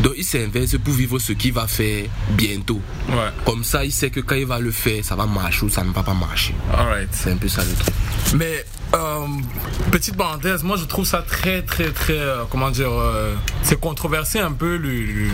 Donc 0.00 0.14
il 0.16 0.24
s'inverse 0.24 0.76
pour 0.78 0.94
vivre 0.94 1.18
ce 1.18 1.32
qu'il 1.32 1.52
va 1.52 1.66
faire 1.68 2.06
bientôt. 2.30 2.80
Ouais, 3.08 3.30
Comme 3.44 3.62
ça, 3.62 3.84
il 3.84 3.92
sait 3.92 4.10
que 4.10 4.20
quand 4.20 4.34
il 4.34 4.46
va 4.46 4.58
le 4.58 4.72
faire, 4.72 5.04
ça 5.04 5.14
va 5.14 5.26
marcher 5.26 5.64
ou 5.66 5.68
ça 5.68 5.84
ne 5.84 5.92
va 5.92 6.02
pas 6.02 6.14
marcher. 6.14 6.54
alright. 6.76 7.08
C'est 7.12 7.30
un 7.30 7.36
peu 7.36 7.48
ça 7.48 7.62
le 7.62 7.72
truc. 7.74 7.94
Mais 8.34 8.64
euh, 8.94 9.26
petite 9.92 10.16
parenthèse, 10.16 10.62
moi 10.64 10.76
je 10.76 10.84
trouve 10.86 11.04
ça 11.06 11.22
très 11.22 11.62
très 11.62 11.90
très 11.92 12.18
euh, 12.18 12.44
comment 12.50 12.70
dire, 12.70 12.90
euh, 12.90 13.34
c'est 13.62 13.78
controversé 13.78 14.38
un 14.40 14.52
peu 14.52 14.76
le, 14.76 14.90
le- 15.02 15.30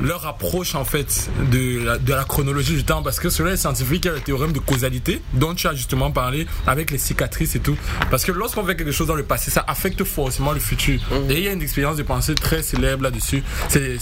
leur 0.00 0.26
approche 0.26 0.74
en 0.74 0.84
fait 0.84 1.30
de 1.50 1.84
la, 1.84 1.98
de 1.98 2.12
la 2.12 2.24
chronologie 2.24 2.74
du 2.74 2.84
temps 2.84 3.02
parce 3.02 3.20
que 3.20 3.28
selon 3.28 3.50
les 3.50 3.56
scientifiques 3.56 4.04
il 4.04 4.08
y 4.08 4.10
a 4.10 4.14
le 4.14 4.20
théorème 4.20 4.52
de 4.52 4.58
causalité 4.58 5.22
dont 5.34 5.54
tu 5.54 5.66
as 5.66 5.74
justement 5.74 6.10
parlé 6.10 6.46
avec 6.66 6.90
les 6.90 6.98
cicatrices 6.98 7.54
et 7.56 7.60
tout. 7.60 7.76
Parce 8.10 8.24
que 8.24 8.32
lorsqu'on 8.32 8.64
fait 8.64 8.76
quelque 8.76 8.92
chose 8.92 9.08
dans 9.08 9.14
le 9.14 9.22
passé 9.22 9.50
ça 9.50 9.64
affecte 9.66 10.04
forcément 10.04 10.52
le 10.52 10.60
futur. 10.60 11.00
Et 11.30 11.34
il 11.38 11.44
y 11.44 11.48
a 11.48 11.52
une 11.52 11.62
expérience 11.62 11.96
de 11.96 12.02
pensée 12.02 12.34
très 12.34 12.62
célèbre 12.62 13.02
là-dessus. 13.02 13.42
C'est 13.68 13.98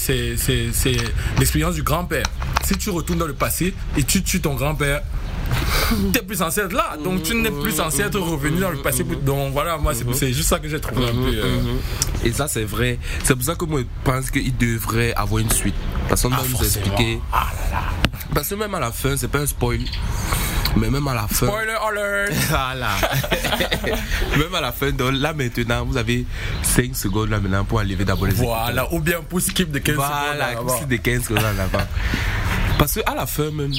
l'expérience 1.39 1.75
du 1.75 1.83
grand-père. 1.83 2.27
Si 2.65 2.77
tu 2.77 2.91
retournes 2.91 3.19
dans 3.19 3.27
le 3.27 3.35
passé 3.35 3.75
et 3.97 4.05
tu 4.05 4.23
tues 4.23 4.41
ton 4.41 4.55
grand-père 4.55 5.03
t'es 6.13 6.23
plus 6.23 6.37
censé 6.37 6.61
être 6.63 6.73
là 6.73 6.97
donc 7.03 7.23
tu 7.23 7.35
n'es 7.35 7.51
plus 7.51 7.73
censé 7.73 8.03
être 8.03 8.19
revenu 8.19 8.59
dans 8.61 8.71
le 8.71 8.79
passé 8.79 9.05
pour- 9.05 9.17
donc 9.21 9.53
voilà 9.53 9.77
moi 9.79 9.93
c'est 9.95 10.05
c'est 10.15 10.33
juste 10.33 10.49
ça 10.49 10.59
que 10.59 10.69
j'ai 10.69 10.81
trouvé 10.81 11.05
un 11.09 11.13
peu 11.13 11.33
euh, 11.35 12.25
Et 12.25 12.33
ça, 12.33 12.49
c'est 12.49 12.65
vrai. 12.65 12.99
C'est 13.23 13.35
pour 13.35 13.45
ça 13.45 13.55
que 13.55 13.65
moi, 13.67 13.81
je 13.81 13.87
pense 14.11 14.31
qu'il 14.31 14.57
devrait 14.57 15.13
avoir 15.15 15.41
une 15.43 15.51
suite. 15.51 15.75
Parce 16.09 16.23
qu'on 16.23 16.31
doit 16.31 16.39
nous 16.49 16.65
expliquer. 16.65 17.21
Parce 18.35 18.49
que 18.49 18.55
même 18.55 18.75
à 18.75 18.81
la 18.81 18.93
fin, 18.93 19.15
c'est 19.17 19.29
pas 19.29 19.41
un 19.41 19.47
spoil. 19.47 19.81
Mais 20.77 20.89
même 20.91 21.07
à 21.07 21.15
la 21.15 21.29
fin. 21.29 21.47
spoiler 21.47 21.75
alert 21.87 22.33
Voilà. 22.49 22.89
même 24.39 24.55
à 24.55 24.61
la 24.63 24.73
fin, 24.73 24.91
donc 24.91 25.13
là 25.13 25.33
maintenant, 25.35 25.85
vous 25.85 25.97
avez 25.99 26.25
5 26.63 26.97
secondes 26.97 27.29
là 27.31 27.39
maintenant 27.41 27.65
pour 27.65 27.79
enlever 27.81 28.05
d'abord 28.05 28.27
les 28.27 28.33
Voilà, 28.35 28.91
ou 28.93 29.01
bien 29.01 29.21
pour 29.29 29.41
skip 29.41 29.71
de 29.71 29.79
15 29.79 29.95
Voilà, 29.97 30.15
secondes. 30.55 30.67
là-bas. 30.67 30.77
c'est 30.81 30.89
des 30.89 30.99
15 30.99 31.23
secondes 31.25 31.43
là-bas. 31.43 31.87
Parce 32.79 32.95
qu'à 32.95 33.15
la 33.15 33.27
fin 33.27 33.51
même, 33.51 33.73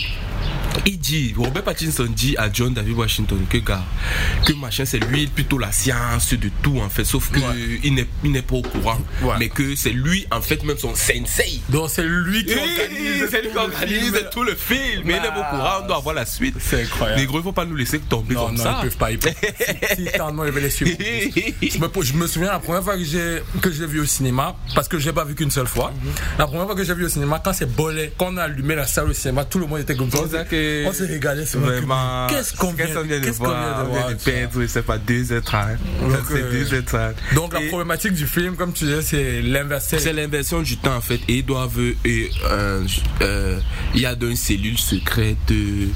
il 0.86 1.00
dit, 1.00 1.34
Robert 1.38 1.64
Pattinson 1.64 2.08
dit 2.10 2.36
à 2.38 2.52
John 2.52 2.74
David 2.74 2.94
Washington 2.98 3.40
que 3.50 3.58
gars, 3.58 3.84
que 4.46 4.54
machin 4.54 4.86
c'est 4.86 5.00
lui 5.00 5.28
plutôt 5.28 5.58
la 5.58 5.72
science 5.72 6.34
de 6.34 6.50
tout 6.62 6.80
en 6.80 6.90
fait, 6.90 7.06
sauf 7.06 7.30
que 7.32 7.40
Ouais. 7.40 7.80
il 7.84 7.94
n'est 8.32 8.42
pas 8.42 8.56
au 8.56 8.62
courant, 8.62 9.00
Ouais. 9.22 9.36
mais 9.40 9.50
que 9.50 9.76
c'est 9.76 9.92
lui 9.92 10.26
en 10.32 10.42
fait 10.42 10.64
même 10.64 10.78
son 10.78 10.96
sensei. 10.96 11.60
Donc 11.70 11.90
c'est 11.90 12.04
lui 12.04 12.46
qui 12.46 12.54
Oui, 12.54 12.60
organise. 12.60 13.28
c'est 13.30 13.42
lui 13.42 13.50
qui 13.50 13.54
tout 13.54 13.60
le 13.60 13.74
organise 13.74 14.14
film. 14.14 14.28
tout 14.32 14.44
le 14.44 14.56
film, 14.56 15.02
mais 15.06 15.16
il 15.18 15.22
n'est 15.22 15.28
pas 15.30 15.40
au 15.52 15.56
courant, 15.56 15.74
on 15.84 15.88
doit 15.88 15.98
avoir 15.98 16.16
la 16.16 16.26
suite. 16.26 16.56
C'est 16.60 16.84
incroyable. 16.84 17.20
Les 17.22 17.28
gros, 17.28 17.40
il 17.40 17.44
faut 17.44 17.52
pas 17.52 17.66
nous 17.66 17.76
laisser 17.76 18.00
tomber 18.00 18.36
Non, 18.36 18.48
comme 18.48 18.56
non, 18.58 18.64
ça. 18.64 18.80
ils 18.82 18.90
peuvent 18.90 18.98
pas. 18.98 19.12
Ils 19.12 19.20
peuvent 19.20 19.34
pas. 19.34 19.48
Si, 19.96 20.06
si, 20.08 20.18
non, 20.34 20.46
ils 20.46 20.52
veulent 20.52 20.64
les 20.64 20.70
suivre. 20.70 20.98
Je 21.00 21.78
me, 21.80 22.04
je 22.04 22.14
me 22.14 22.28
souviens 22.28 22.52
la 22.52 22.60
première 22.60 22.84
fois 22.84 22.98
que 22.98 23.04
j'ai 23.04 23.42
que 23.62 23.72
j'ai 23.72 23.86
vu 23.86 24.00
au 24.02 24.06
cinéma, 24.06 24.56
parce 24.74 24.88
que 24.88 24.98
j'ai 25.00 25.14
pas 25.14 25.24
vu 25.26 25.36
qu'une 25.36 25.52
seule 25.52 25.68
fois. 25.68 25.94
La 26.38 26.48
première 26.48 26.66
fois 26.66 26.76
que 26.76 26.84
j'ai 26.84 26.94
vu 26.94 27.06
au 27.06 27.10
cinéma, 27.10 27.42
quand 27.44 27.54
c'est 27.54 27.74
bolé, 27.74 28.12
quand 28.18 28.34
on 28.34 28.38
a 28.38 28.44
allumé 28.44 28.76
la 28.76 28.88
salle 28.88 29.10
au 29.10 29.14
cinéma, 29.14 29.46
tout 29.46 29.60
le 29.60 29.68
monde 29.68 29.80
était 29.80 29.96
comme 29.96 30.10
ça. 30.12 30.18
On 30.88 30.94
s'est 30.94 31.06
régalé. 31.06 31.46
c'est 31.46 31.58
Vraiment. 31.58 32.28
Qu'est-ce 32.28 32.54
qu'on 32.56 32.74
vient, 32.74 32.86
Qu'est-ce 32.86 32.98
qu'on 32.98 33.04
vient 33.04 33.20
de 33.20 33.30
voir? 33.32 33.88
On 33.90 33.94
vient 33.94 34.10
de 34.12 34.14
perdre, 34.16 34.62
je 34.62 34.68
sais 34.68 34.82
pas, 34.82 34.98
2h30. 34.98 35.78
Donc, 36.02 36.32
euh, 36.32 36.66
2h30. 36.66 37.14
Donc 37.36 37.54
la 37.54 37.62
problématique 37.62 38.14
du 38.14 38.28
film, 38.28 38.56
comme 38.56 38.74
tu 38.74 38.86
disais, 38.86 39.02
c'est 39.02 39.42
l'inverser. 39.42 40.00
C'est 40.00 40.14
l'inversion 40.14 40.62
du 40.62 40.78
temps 40.78 40.96
en 40.96 41.02
fait 41.02 41.20
et 41.28 41.38
ils 41.38 41.46
doivent 41.46 41.80
et, 42.06 42.30
euh, 42.46 42.84
euh, 43.22 43.60
il 43.94 44.02
y 44.02 44.06
a 44.06 44.16
une 44.22 44.36
cellule 44.36 44.78
secrète 44.78 45.38
de, 45.48 45.88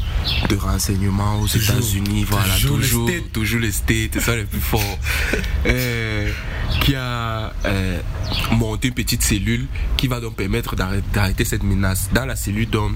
de 0.50 0.56
renseignement 0.56 1.40
aux 1.40 1.48
États-Unis 1.48 2.26
voilà 2.30 2.54
toujours 2.62 3.08
les 3.10 3.22
toujours 3.24 3.60
les 3.60 3.72
States 3.72 4.12
c'est 4.14 4.20
ça 4.22 4.36
le 4.36 4.46
plus 4.46 4.60
fort 4.62 4.82
Euh, 5.66 6.32
qui 6.82 6.96
a 6.96 7.52
euh, 7.66 8.00
monté 8.52 8.88
une 8.88 8.94
petite 8.94 9.22
cellule 9.24 9.68
qui 9.98 10.08
va 10.08 10.20
donc 10.20 10.36
permettre 10.36 10.76
d'arrêter 10.76 11.04
d'arrêter 11.14 11.44
cette 11.46 11.64
menace 11.64 12.10
dans 12.14 12.26
la 12.26 12.36
cellule 12.36 12.70
donc 12.70 12.94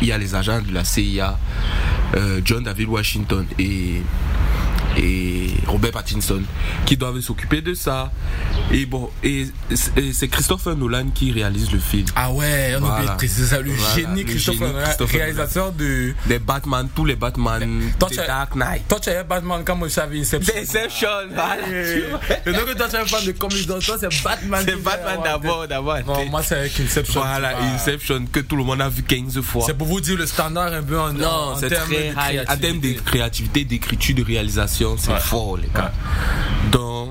il 0.00 0.08
y 0.08 0.12
a 0.12 0.18
les 0.18 0.34
agents 0.34 0.60
de 0.62 0.72
la 0.72 0.84
CIA 0.84 1.03
euh, 2.16 2.40
John 2.44 2.64
David 2.64 2.88
Washington 2.88 3.46
et 3.58 4.02
et 4.96 5.48
Robert 5.66 5.92
Pattinson 5.92 6.42
qui 6.86 6.96
doivent 6.96 7.20
s'occuper 7.20 7.60
de 7.62 7.74
ça 7.74 8.12
et 8.72 8.86
bon 8.86 9.10
et 9.22 9.46
et 9.96 10.12
c'est 10.12 10.28
Christopher 10.28 10.76
Nolan 10.76 11.08
qui 11.14 11.32
réalise 11.32 11.70
le 11.72 11.78
film 11.78 12.06
Ah 12.16 12.30
ouais, 12.32 12.74
on 12.76 12.80
Voilà. 12.80 13.16
ça. 13.18 13.60
Le 13.60 13.70
Voilà, 13.72 13.94
génie 13.94 14.24
Christopher 14.24 14.72
Nolan, 14.72 14.86
réalisateur 15.00 15.72
de. 15.72 16.14
les 16.28 16.38
Batman 16.38 16.88
tous 16.94 17.04
les 17.04 17.16
Batman 17.16 17.82
Toi, 17.98 18.08
tu 18.10 18.16
Dark 18.16 18.54
Knight 18.56 18.86
Toi, 18.88 19.00
tu 19.00 19.10
avais 19.10 19.24
Batman 19.24 19.62
quand 19.64 19.76
moi 19.76 19.88
j'avais 19.88 20.20
Inception. 20.20 20.54
Inception 20.56 21.08
voilà 21.34 21.56
Et 22.46 22.52
donc, 22.52 22.76
toi, 22.76 22.88
tu 22.88 22.96
es 22.96 23.06
fan 23.06 23.24
de 23.26 23.32
comics, 23.32 23.66
donc 23.66 23.82
toi, 23.84 23.96
c'est 23.98 24.22
Batman. 24.22 24.64
c'est 24.66 24.82
Batman 24.82 25.18
d'abord 25.22 25.66
d'abord 25.68 25.98
Non, 26.06 26.24
moi, 26.30 26.42
c'est 26.42 26.56
avec 26.56 26.78
Inception. 26.80 27.20
voilà. 27.20 27.58
Inception 27.74 28.24
que 28.30 28.40
tout 28.40 28.56
le 28.56 28.64
monde 28.64 28.80
a 28.82 28.88
vu 28.88 29.02
15 29.02 29.40
fois 29.40 29.64
C'est 29.66 29.76
pour 29.76 29.86
vous 29.86 30.00
dire 30.00 30.16
le 30.16 30.26
standard 30.26 30.72
un 30.72 30.82
peu 30.82 30.98
en, 30.98 31.12
non 31.12 31.26
en 31.28 31.56
c'est 31.56 31.68
termes 31.68 31.88
très 31.88 32.12
de 32.12 32.50
en 32.50 32.56
termes 32.56 33.02
créativité 33.04 33.64
d'écriture 33.64 34.14
de 34.16 34.22
réalisation 34.24 34.83
c'est 34.98 35.12
Ouais. 35.12 35.20
fort 35.20 35.56
les 35.56 35.68
gars 35.74 35.92
donc 36.70 37.10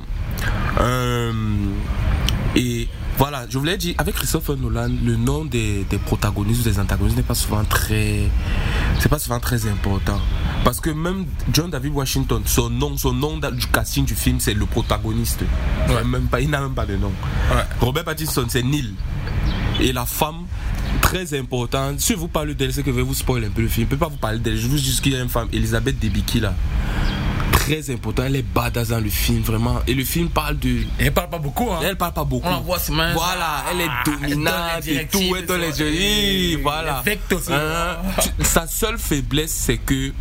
euh, 0.79 1.31
et 2.55 2.87
voilà, 3.17 3.45
je 3.47 3.57
voulais 3.59 3.77
dire, 3.77 3.93
avec 3.99 4.15
Christopher 4.15 4.57
Nolan, 4.57 4.89
le 5.03 5.15
nom 5.15 5.45
des, 5.45 5.85
des 5.89 5.97
protagonistes 5.99 6.61
ou 6.61 6.63
des 6.69 6.79
antagonistes 6.79 7.15
n'est 7.17 7.23
pas 7.23 7.35
souvent 7.35 7.63
très. 7.63 8.23
C'est 8.99 9.07
pas 9.09 9.19
souvent 9.19 9.39
très 9.39 9.67
important. 9.67 10.19
Parce 10.63 10.79
que 10.79 10.89
même 10.89 11.25
John 11.51 11.69
David 11.69 11.93
Washington, 11.93 12.41
son 12.45 12.69
nom, 12.71 12.97
son 12.97 13.13
nom 13.13 13.37
du 13.37 13.67
casting 13.67 14.03
du 14.05 14.15
film, 14.15 14.39
c'est 14.39 14.55
le 14.55 14.65
protagoniste. 14.65 15.43
Ouais. 15.89 16.03
Même 16.03 16.23
pas, 16.27 16.41
il 16.41 16.49
n'a 16.49 16.59
même 16.61 16.73
pas 16.73 16.85
de 16.87 16.95
nom. 16.95 17.11
Ouais. 17.51 17.61
Robert 17.81 18.03
Pattinson, 18.03 18.45
c'est 18.49 18.63
Neil. 18.63 18.93
Et 19.79 19.93
la 19.93 20.05
femme, 20.07 20.45
très 21.01 21.37
importante, 21.37 21.99
si 21.99 22.13
je 22.13 22.17
vous 22.17 22.27
parle 22.27 22.53
d'elle, 22.55 22.73
c'est 22.73 22.81
que 22.83 22.91
je 22.91 22.95
vais 22.95 23.01
vous 23.03 23.13
spoiler 23.13 23.47
un 23.47 23.51
peu 23.51 23.61
le 23.61 23.67
film. 23.67 23.87
Je 23.89 23.93
ne 23.93 23.99
peux 23.99 24.05
pas 24.05 24.09
vous 24.11 24.17
parler 24.17 24.39
d'elle, 24.39 24.57
je 24.57 24.67
vous 24.67 24.75
dis 24.77 24.99
qu'il 25.01 25.13
y 25.13 25.15
a 25.15 25.21
une 25.21 25.29
femme, 25.29 25.47
Elisabeth 25.53 25.99
Debicki 25.99 26.39
là. 26.39 26.55
Très 27.65 27.89
important, 27.93 28.23
elle 28.25 28.35
est 28.35 28.41
badass 28.41 28.89
dans 28.89 28.99
le 28.99 29.09
film, 29.09 29.41
vraiment. 29.41 29.79
Et 29.87 29.93
le 29.93 30.03
film 30.03 30.27
parle 30.29 30.59
de. 30.59 30.79
Elle 30.99 31.13
parle 31.13 31.29
pas 31.29 31.37
beaucoup, 31.37 31.71
hein. 31.71 31.79
Elle 31.81 31.95
parle 31.95 32.11
pas 32.11 32.25
beaucoup. 32.25 32.45
On 32.45 32.51
la 32.51 32.57
voit 32.57 32.77
se 32.77 32.91
mettre. 32.91 33.13
Voilà, 33.13 33.63
elle 33.71 33.79
est 33.81 33.87
Ah, 33.89 34.03
elle 34.05 34.11
donne 34.11 34.21
dominante 34.29 34.85
les 34.85 34.95
et 34.95 35.07
tout, 35.07 35.35
elle 35.37 35.45
donne 35.45 35.61
les 35.61 35.81
Et- 35.81 36.55
voilà. 36.57 37.01
Hein, 37.49 37.97
Sa 38.41 38.67
seule 38.67 38.97
faiblesse, 38.97 39.51
c'est 39.51 39.77
que 39.77 40.11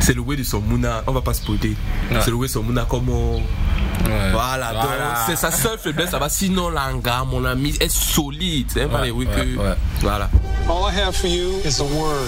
c'est 0.00 0.14
le 0.14 0.20
way 0.20 0.34
de 0.34 0.42
son 0.42 0.60
mouna. 0.60 1.04
On 1.06 1.12
va 1.12 1.20
pas 1.20 1.32
se 1.32 1.42
spoiler. 1.42 1.76
Ouais. 2.10 2.18
C'est 2.22 2.30
le 2.30 2.36
way 2.36 2.48
de 2.48 2.52
son 2.52 2.62
mouna 2.64 2.84
comme 2.84 3.08
on- 3.08 3.36
Ouais. 3.36 4.32
Voilà, 4.32 4.72
donc 4.72 4.90
c'est 5.26 5.36
sa 5.36 5.50
seule 5.52 5.78
faiblesse. 5.78 6.10
Ça 6.10 6.18
va. 6.18 6.28
Sinon, 6.28 6.70
l'anga, 6.70 7.22
mon 7.24 7.44
ami, 7.44 7.76
est 7.78 7.88
solide. 7.92 8.66
C'est 8.72 8.86
Ouais, 8.86 9.12
que. 9.26 9.76
Voilà. 10.00 10.28
All 10.68 10.92
I 10.92 10.98
have 11.00 11.14
for 11.14 11.28
you 11.28 11.60
is 11.64 11.80
a 11.80 11.84
word. 11.84 12.26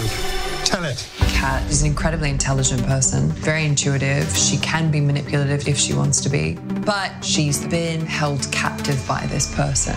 Tell 0.64 0.85
it. 0.85 1.07
Kat 1.35 1.62
is 1.71 1.83
an 1.83 1.88
incredibly 1.88 2.31
intelligent 2.31 2.87
person, 2.87 3.28
very 3.42 3.64
intuitive. 3.64 4.26
She 4.37 4.57
can 4.59 4.90
be 4.90 5.00
manipulative 5.00 5.66
if 5.69 5.76
she 5.78 5.92
wants 5.92 6.21
to 6.23 6.28
be, 6.31 6.57
but 6.87 7.11
she's 7.23 7.64
been 7.66 8.07
held 8.07 8.50
captive 8.52 8.99
by 9.07 9.26
this 9.28 9.47
person. 9.54 9.95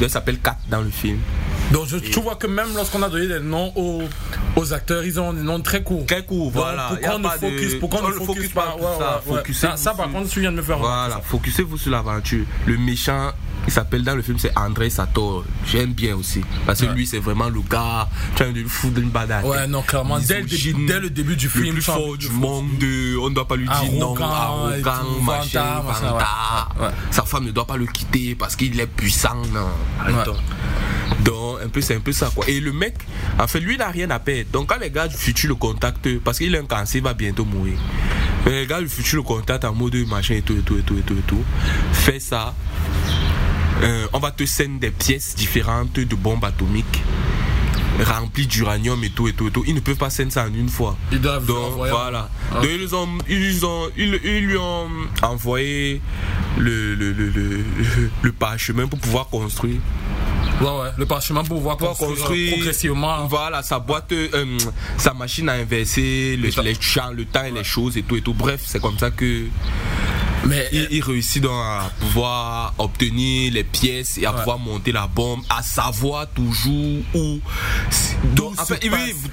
Elle 0.00 0.10
s'appelle 0.10 0.38
Kat 0.40 0.56
dans 0.70 0.82
le 0.82 0.90
film. 0.90 1.18
Donc 1.72 1.86
je, 1.88 1.96
tu 1.96 2.20
vois 2.20 2.34
que 2.36 2.46
même 2.46 2.74
lorsqu'on 2.76 3.02
a 3.02 3.08
donné 3.08 3.26
des 3.26 3.40
noms 3.40 3.72
aux, 3.74 4.02
aux 4.56 4.72
acteurs, 4.74 5.02
ils 5.04 5.18
ont 5.18 5.32
des 5.32 5.40
noms 5.42 5.60
très 5.60 5.82
courts. 5.82 6.04
Très 6.06 6.22
courts, 6.24 6.50
voilà. 6.50 6.88
Pour 6.88 7.00
qu'on 7.00 7.18
ne 7.18 7.24
de- 7.24 7.28
focus, 7.38 7.74
pour 7.76 7.88
qu'on 7.90 7.98
on 7.98 8.02
ne 8.02 8.06
ne 8.08 8.12
focus 8.18 8.26
focus 8.26 8.48
pas. 8.52 8.62
pas 8.62 8.74
Ouais, 8.76 8.82
sur 8.82 8.98
ça. 8.98 9.22
ouais, 9.26 9.32
ouais. 9.32 9.38
Focusez 9.38 9.60
Ça, 9.68 9.76
ça, 9.76 9.94
par 9.94 10.10
contre, 10.10 10.28
tu 10.28 10.40
viens 10.40 10.52
de 10.52 10.56
me 10.58 10.62
faire 10.62 10.78
Voilà, 10.78 11.20
focussez-vous 11.24 11.78
sur 11.78 11.90
l'aventure. 11.90 12.44
Le 12.66 12.76
méchant, 12.76 13.30
il 13.66 13.72
s'appelle 13.72 14.02
dans 14.04 14.14
le 14.14 14.22
film, 14.22 14.38
c'est 14.38 14.56
André 14.58 14.90
Sator. 14.90 15.44
J'aime 15.66 15.92
bien 15.92 16.16
aussi. 16.16 16.42
Parce 16.66 16.80
que 16.80 16.86
Ouais. 16.86 16.94
lui, 16.94 17.06
c'est 17.06 17.18
vraiment 17.18 17.48
le 17.48 17.60
gars, 17.60 18.08
tu 18.36 18.44
de 18.44 18.60
le 18.60 18.68
foutre 18.68 18.94
d'une. 18.94 19.10
Ouais, 19.44 19.66
non, 19.66 19.82
clairement, 19.82 20.18
dès 20.18 20.40
le 20.40 20.46
début- 20.46 20.86
dès 20.86 21.00
le 21.00 21.10
début 21.10 21.36
du 21.36 21.48
film, 21.48 21.64
Le 21.66 21.72
plus 21.72 21.88
as 21.88 21.94
fort 21.94 22.16
du 22.16 22.28
de 22.28 22.32
monde, 22.32 22.66
on 23.22 23.30
ne 23.30 23.34
doit 23.34 23.46
pas 23.48 23.56
lui 23.56 23.66
dire 23.66 23.92
non, 23.98 24.14
Arrogant 24.16 25.20
machin, 25.22 25.80
vantard, 25.82 26.74
ouais. 26.80 26.88
Sa 27.10 27.22
femme 27.22 27.44
ne 27.46 27.50
doit 27.52 27.66
pas 27.66 27.76
le 27.76 27.86
quitter 27.86 28.34
parce 28.34 28.56
qu'il 28.56 28.78
est 28.78 28.86
puissant. 28.86 29.36
Non. 29.52 29.68
Donc, 31.20 31.58
un 31.64 31.68
peu, 31.68 31.80
c'est 31.80 31.94
un 31.96 32.00
peu 32.00 32.12
ça, 32.12 32.30
quoi. 32.34 32.44
Et 32.48 32.60
le 32.60 32.72
mec, 32.72 32.96
en 33.38 33.46
fait, 33.46 33.60
lui, 33.60 33.74
il 33.74 33.78
n'a 33.78 33.88
rien 33.88 34.10
à 34.10 34.18
perdre. 34.18 34.50
Donc, 34.52 34.68
quand 34.68 34.78
les 34.80 34.90
gars 34.90 35.08
du 35.08 35.16
futur 35.16 35.48
le 35.48 35.54
contactent, 35.54 36.18
parce 36.18 36.38
qu'il 36.38 36.54
a 36.56 36.58
un 36.58 36.64
cancer, 36.66 36.96
il 36.98 37.02
va 37.04 37.14
bientôt 37.14 37.44
mourir. 37.44 37.78
Mais 38.44 38.52
les 38.52 38.66
gars 38.66 38.80
du 38.80 38.88
futur 38.88 39.18
le 39.18 39.22
contactent 39.22 39.64
en 39.64 39.74
mode 39.74 39.94
machin 40.08 40.34
et 40.34 40.42
tout, 40.42 40.54
et 40.54 40.60
tout, 40.62 40.76
et 40.76 40.82
tout, 40.82 40.98
et 40.98 41.02
tout, 41.02 41.14
et 41.14 41.22
tout. 41.26 41.44
Fais 41.92 42.20
ça. 42.20 42.54
Euh, 43.82 44.06
on 44.12 44.18
va 44.18 44.30
te 44.30 44.44
scène 44.44 44.78
des 44.78 44.90
pièces 44.90 45.34
différentes 45.34 45.94
de 45.94 46.14
bombes 46.14 46.44
atomiques 46.44 47.02
remplies 48.02 48.46
d'uranium 48.48 49.02
et 49.04 49.10
tout 49.10 49.28
et 49.28 49.32
tout 49.32 49.46
et 49.48 49.50
tout. 49.50 49.62
Ils 49.66 49.74
ne 49.74 49.80
peuvent 49.80 49.96
pas 49.96 50.10
scène 50.10 50.30
ça 50.30 50.44
en 50.44 50.52
une 50.52 50.68
fois. 50.68 50.96
Ils 51.12 51.20
doivent 51.20 51.46
Donc 51.46 51.74
voilà. 51.76 52.28
Ah. 52.50 52.60
Donc, 52.60 52.70
ils, 52.72 52.94
ont, 52.94 53.08
ils, 53.28 53.64
ont, 53.64 53.88
ils, 53.96 54.20
ils 54.24 54.46
lui 54.46 54.56
ont 54.56 54.88
envoyé 55.22 56.00
le, 56.58 56.94
le, 56.94 57.12
le, 57.12 57.30
le, 57.30 57.64
le 58.22 58.32
parchemin 58.32 58.88
pour 58.88 58.98
pouvoir 58.98 59.28
construire. 59.28 59.80
Ouais, 60.60 60.66
ouais. 60.66 60.90
Le 60.96 61.06
parchemin 61.06 61.42
pour 61.44 61.56
pouvoir 61.58 61.76
construire, 61.76 62.16
construire 62.16 62.52
progressivement. 62.54 63.26
Voilà, 63.26 63.62
sa 63.62 63.78
boîte, 63.78 64.12
euh, 64.12 64.58
sa 64.98 65.14
machine 65.14 65.48
à 65.48 65.54
inverser 65.54 66.36
le, 66.36 66.48
les 66.62 66.76
champs, 66.80 67.10
le 67.12 67.24
temps 67.24 67.44
et 67.44 67.50
les 67.50 67.64
choses 67.64 67.96
et 67.96 68.02
tout 68.02 68.16
et 68.16 68.22
tout. 68.22 68.34
Bref, 68.34 68.62
c'est 68.64 68.80
comme 68.80 68.98
ça 68.98 69.10
que 69.10 69.44
Mais 70.46 70.68
il, 70.72 70.88
il 70.90 71.02
réussit 71.02 71.42
donc 71.42 71.52
à 71.54 71.90
pouvoir 72.00 72.74
obtenir 72.78 73.52
les 73.52 73.64
pièces 73.64 74.18
et 74.18 74.26
à 74.26 74.32
Ouais. 74.32 74.38
pouvoir 74.38 74.58
monter 74.58 74.92
la 74.92 75.06
bombe, 75.06 75.40
à 75.48 75.62
savoir 75.62 76.26
toujours 76.28 77.02
où. 77.14 77.38
Donc, 78.34 78.54
se 78.60 78.74
passe. 78.74 78.80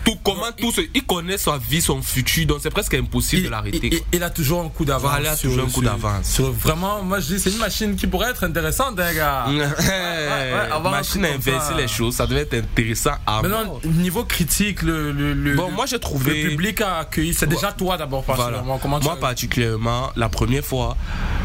tout, 0.05 0.15
comment 0.23 0.51
tout 0.57 0.71
ce, 0.71 0.81
il 0.93 1.03
connaît 1.05 1.37
sa 1.37 1.57
vie, 1.57 1.81
son 1.81 2.01
futur, 2.01 2.45
donc 2.45 2.59
c'est 2.61 2.69
presque 2.69 2.93
impossible 2.93 3.41
il, 3.41 3.45
de 3.45 3.49
l'arrêter. 3.49 3.79
il- 3.87 3.93
il- 3.93 4.01
il 4.13 4.23
a 4.23 4.29
toujours 4.29 4.61
un 4.61 4.69
coup 4.69 4.83
d'avance. 4.85 5.09
Voilà, 5.09 5.31
il 5.33 5.37
sur- 5.37 5.49
toujours 5.49 5.65
un 5.65 5.69
coup 5.69 5.81
d'avance. 5.81 6.39
Vraiment, 6.39 7.01
moi 7.03 7.19
je 7.19 7.27
dis, 7.35 7.39
c'est 7.39 7.51
une 7.51 7.57
machine 7.57 7.95
qui 7.95 8.05
pourrait 8.07 8.29
être 8.31 8.43
intéressante, 8.43 8.99
hein, 8.99 9.13
gars. 9.13 9.45
Ouais, 9.51 10.89
Machine 10.91 11.25
à 11.25 11.29
inverser 11.33 11.73
les 11.75 11.87
choses, 11.87 12.15
ça 12.15 12.27
devait 12.27 12.41
être 12.41 12.53
intéressant 12.53 13.11
à 13.25 13.41
Maintenant, 13.41 13.65
mort. 13.65 13.81
niveau 13.85 14.23
critique, 14.25 14.81
le, 14.81 15.11
le, 15.11 15.33
le- 15.33 15.55
Bon, 15.55 15.67
le- 15.69 15.73
moi 15.75 15.85
j'ai 15.85 15.99
trouvé. 15.99 16.43
le 16.43 16.49
public 16.49 16.81
a 16.81 16.97
accueilli. 16.99 17.33
C'est 17.33 17.47
déjà 17.47 17.71
toi 17.71 17.97
d'abord, 17.97 18.23
Voilà. 18.23 18.37
particulièrement. 18.43 18.77
Comment 18.79 18.99
tu 18.99 19.05
Moi 19.05 19.15
particulièrement, 19.17 20.11
la 20.15 20.29
première 20.29 20.63
fois, 20.65 20.97
you 21.01 21.40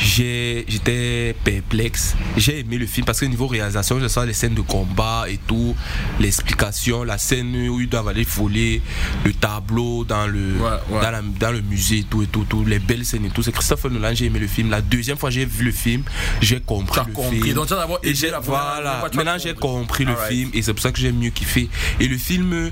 j'étais 0.00 1.34
perplexe. 1.44 2.14
J'ai 2.36 2.60
aimé 2.60 2.78
le 2.78 2.86
film 2.86 3.04
parce 3.04 3.20
que 3.20 3.26
niveau 3.26 3.46
réalisation, 3.46 4.00
je 4.00 4.08
sens 4.08 4.26
les 4.26 4.32
scènes 4.32 4.54
de 4.54 4.60
combat 4.60 5.24
et 5.28 5.38
tout, 5.46 5.74
l'explication, 6.20 7.04
la 7.04 7.18
scène 7.18 7.54
où 7.68 7.80
ils 7.80 7.88
doivent 7.88 8.08
aller 8.08 8.24
voler 8.24 8.82
le 9.24 9.32
tableau 9.32 10.04
dans 10.04 10.26
le, 10.26 10.38
Ouais, 10.58 10.70
ouais. 10.90 11.02
Dans, 11.02 11.10
la- 11.10 11.22
dans 11.22 11.52
le 11.52 11.60
musée 11.60 11.98
et 11.98 12.02
tout 12.04 12.22
et 12.22 12.26
tout, 12.26 12.44
tout, 12.48 12.64
les 12.64 12.78
belles 12.78 13.04
scènes 13.04 13.24
et 13.24 13.30
tout. 13.30 13.42
C'est 13.42 13.52
Christopher 13.52 13.90
Nolan, 13.90 14.14
j'ai 14.14 14.26
aimé 14.26 14.38
le 14.38 14.46
film. 14.46 14.70
La 14.70 14.80
deuxième 14.80 15.16
fois 15.18 15.30
j'ai 15.30 15.44
vu 15.44 15.64
le 15.64 15.72
film, 15.72 16.02
j'ai 16.40 16.60
compris 16.60 17.00
le 17.06 17.12
compris. 17.12 17.40
film. 17.42 17.54
Donc, 17.54 17.68
Et 18.02 18.14
j'ai 18.14 18.28
voilà. 18.42 19.00
fois, 19.00 19.08
Maintenant 19.08 19.36
j'ai 19.38 19.54
compris? 19.54 20.04
le 20.04 20.14
film 20.28 20.50
et 20.54 20.62
c'est 20.62 20.72
pour 20.72 20.82
ça 20.82 20.92
que 20.92 20.98
j'ai 20.98 21.12
mieux 21.12 21.30
kiffé. 21.30 21.68
Et 22.00 22.08
le 22.08 22.16
film 22.16 22.70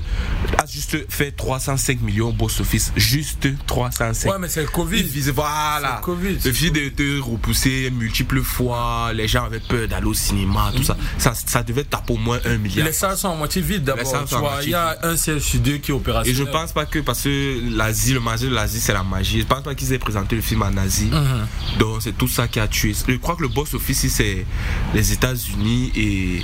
a 0.57 0.65
juste 0.65 0.97
fait 1.09 1.31
305 1.31 2.01
millions 2.01 2.29
au 2.29 2.33
box-office, 2.33 2.93
juste 2.95 3.47
305. 3.65 4.31
Ouais, 4.31 4.37
mais 4.39 4.47
c'est 4.49 4.61
le 4.61 4.67
Covid. 4.67 5.03
Voilà. 5.33 5.97
Le 5.99 6.03
Covid, 6.05 6.37
Le 6.43 6.51
film 6.53 6.75
été 6.77 7.16
repoussé 7.19 7.89
multiples 7.91 8.41
fois. 8.41 9.11
Les 9.13 9.27
gens 9.27 9.45
avaient 9.45 9.59
peur 9.59 9.87
d'aller 9.87 10.05
au 10.07 10.13
cinéma, 10.13 10.71
tout 10.75 10.83
ça. 10.83 10.97
ça. 11.17 11.33
Ça 11.33 11.63
devait 11.63 11.83
taper 11.83 12.13
au 12.13 12.17
moins 12.17 12.39
un 12.45 12.57
milliard. 12.57 12.85
Les 12.87 12.93
salles 12.93 13.17
sont 13.17 13.31
à 13.31 13.35
moitié 13.35 13.61
vides 13.61 13.83
d'abord. 13.83 14.25
il 14.63 14.69
y 14.69 14.73
a 14.73 14.97
un 15.03 15.15
siège 15.17 15.41
sur 15.43 15.59
deux 15.59 15.77
qui 15.77 15.91
est 15.91 15.93
Et 15.93 15.97
opérationnel. 15.97 16.35
je 16.45 16.51
pense 16.51 16.71
pas 16.73 16.85
que 16.85 16.99
parce 16.99 17.21
que 17.23 17.61
l'Asie, 17.75 18.13
le 18.13 18.19
marché 18.19 18.45
de 18.45 18.53
l'Asie, 18.55 18.79
c'est 18.79 18.93
la 18.93 19.03
magie. 19.03 19.41
Je 19.41 19.45
pense 19.45 19.61
pas 19.63 19.75
qu'ils 19.75 19.93
aient 19.93 19.99
présenté 19.99 20.35
le 20.35 20.41
film 20.41 20.61
en 20.63 20.75
Asie. 20.77 21.09
Mhm. 21.11 21.47
Donc 21.79 22.01
c'est 22.01 22.17
tout 22.17 22.27
ça 22.27 22.47
qui 22.47 22.59
a 22.59 22.67
tué. 22.67 22.93
Je 23.07 23.15
crois 23.17 23.35
que 23.35 23.41
le 23.43 23.47
box 23.49 23.73
office, 23.73 24.07
c'est 24.09 24.45
les 24.93 25.11
États-Unis 25.13 25.91
et, 25.95 26.41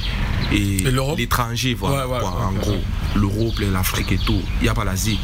et, 0.52 0.88
Et 0.88 0.92
l'Europe? 0.92 1.18
l'étranger, 1.18 1.74
voilà. 1.74 2.08
Ouais, 2.08 2.14
ouais, 2.14 2.20
quoi, 2.20 2.30
ouais, 2.32 2.46
en 2.46 2.52
gros, 2.54 2.82
l'Europe, 3.16 3.56
l'Afrique 3.72 4.12
et 4.12 4.18
tout. 4.18 4.42
Il 4.60 4.64
n'y 4.64 4.70
a 4.70 4.74
pas 4.74 4.84
l'Asie. 4.84 5.20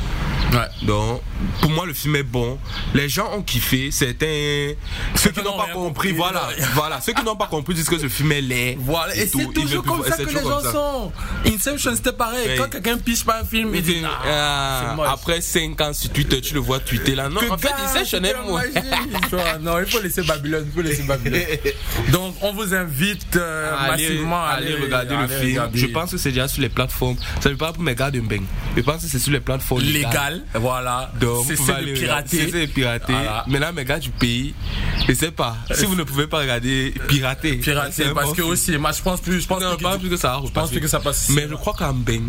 Donc, 0.81 1.21
pour 1.61 1.69
moi, 1.69 1.85
le 1.85 1.93
film 1.93 2.15
est 2.15 2.23
bon. 2.23 2.57
Les 2.93 3.07
gens 3.07 3.29
ont 3.33 3.41
kiffé. 3.43 3.91
Certains, 3.91 4.71
ceux 5.15 5.29
qui 5.31 5.38
n'ont 5.43 5.51
n'ont 5.51 5.57
pas 5.57 5.73
compris, 5.73 6.09
compris, 6.09 6.11
voilà, 6.11 6.49
là. 6.57 6.65
voilà, 6.73 7.01
ceux 7.01 7.13
qui 7.13 7.23
n'ont 7.23 7.35
pas 7.35 7.47
compris 7.47 7.73
disent 7.73 7.89
que 7.89 7.97
ce 7.97 8.07
film 8.07 8.31
est 8.31 8.41
laid. 8.41 8.77
Voilà, 8.89 9.15
et, 9.15 9.29
tout. 9.29 9.39
c'est 9.39 9.53
toujours 9.53 9.83
comme 9.83 10.03
ça 10.03 10.17
que 10.17 10.23
les 10.23 10.41
gens 10.41 10.61
sont. 10.61 11.11
Inception, 11.45 11.95
c'était 11.95 12.13
pareil. 12.13 12.57
Quand 12.57 12.69
quelqu'un 12.69 12.97
piche 12.97 13.23
pas 13.23 13.41
un 13.41 13.45
film, 13.45 13.73
il 13.75 13.83
dit. 13.83 14.01
Ah, 14.05 14.95
après 15.07 15.41
5 15.41 15.79
ans 15.81 15.93
sur 15.93 16.09
Twitter, 16.11 16.41
tu 16.41 16.53
le 16.53 16.59
vois 16.59 16.79
tweeter 16.79 17.15
là. 17.15 17.29
Non, 17.29 17.41
en 17.49 17.57
fait, 17.57 17.69
magie, 17.69 18.09
tu 19.29 19.35
vois. 19.35 19.57
Non, 19.59 19.79
il 19.79 19.85
faut 19.85 20.01
laisser 20.01 20.23
Babylone, 20.23 20.65
il 20.67 20.71
faut 20.71 20.81
laisser 20.81 21.03
Babylone. 21.03 21.41
Donc, 22.11 22.35
on 22.41 22.53
vous 22.53 22.73
invite 22.73 23.35
euh, 23.35 23.87
massivement 23.87 24.43
à 24.43 24.49
allez 24.49 24.75
regarder 24.75 25.15
le 25.15 25.27
film. 25.27 25.69
Je 25.73 25.85
pense 25.87 26.11
que 26.11 26.17
c'est 26.17 26.29
déjà 26.31 26.47
sur 26.47 26.61
les 26.61 26.69
plateformes. 26.69 27.17
Ça 27.41 27.49
veut 27.49 27.57
pas 27.57 27.73
pour 27.73 27.83
mes 27.83 27.95
gars 27.95 28.11
de 28.11 28.19
Mbeng. 28.19 28.43
Je 28.75 28.81
pense 28.81 29.03
que 29.03 29.09
c'est 29.09 29.19
sur 29.19 29.31
les 29.31 29.39
plateformes 29.39 29.81
légal, 29.81 30.43
voilà. 30.53 31.11
Donc, 31.19 31.45
c'est 31.45 31.73
aller 31.73 31.93
pirater. 31.93 32.49
C'est 32.51 32.67
pirater. 32.67 33.13
Maintenant, 33.47 33.73
mes 33.73 33.85
gars 33.85 33.99
du 33.99 34.09
pays, 34.09 34.53
je 35.07 35.13
pas. 35.31 35.57
Si 35.71 35.85
vous 35.85 35.95
ne 35.95 36.03
pouvez 36.03 36.27
pas 36.27 36.39
regarder, 36.39 36.93
pirater. 37.07 37.57
Pirater, 37.57 38.05
parce 38.13 38.33
que 38.33 38.41
aussi, 38.41 38.77
moi 38.77 38.91
je 38.91 39.01
pense 39.01 39.21
plus, 39.21 39.41
je 39.41 39.47
pense 39.47 39.61
Non, 39.61 39.75
plus 39.75 39.83
pas 39.83 39.91
qu'il- 39.91 40.01
plus 40.01 40.09
que 40.09 40.17
ça. 40.17 40.39
je 40.45 40.51
pense 40.51 40.69
plus 40.71 40.79
que 40.81 40.87
ça 40.87 40.99
passe. 40.99 41.29
Mais 41.29 41.47
je 41.49 41.55
crois 41.55 41.73
qu'en 41.73 41.93
Mbeng, 41.93 42.23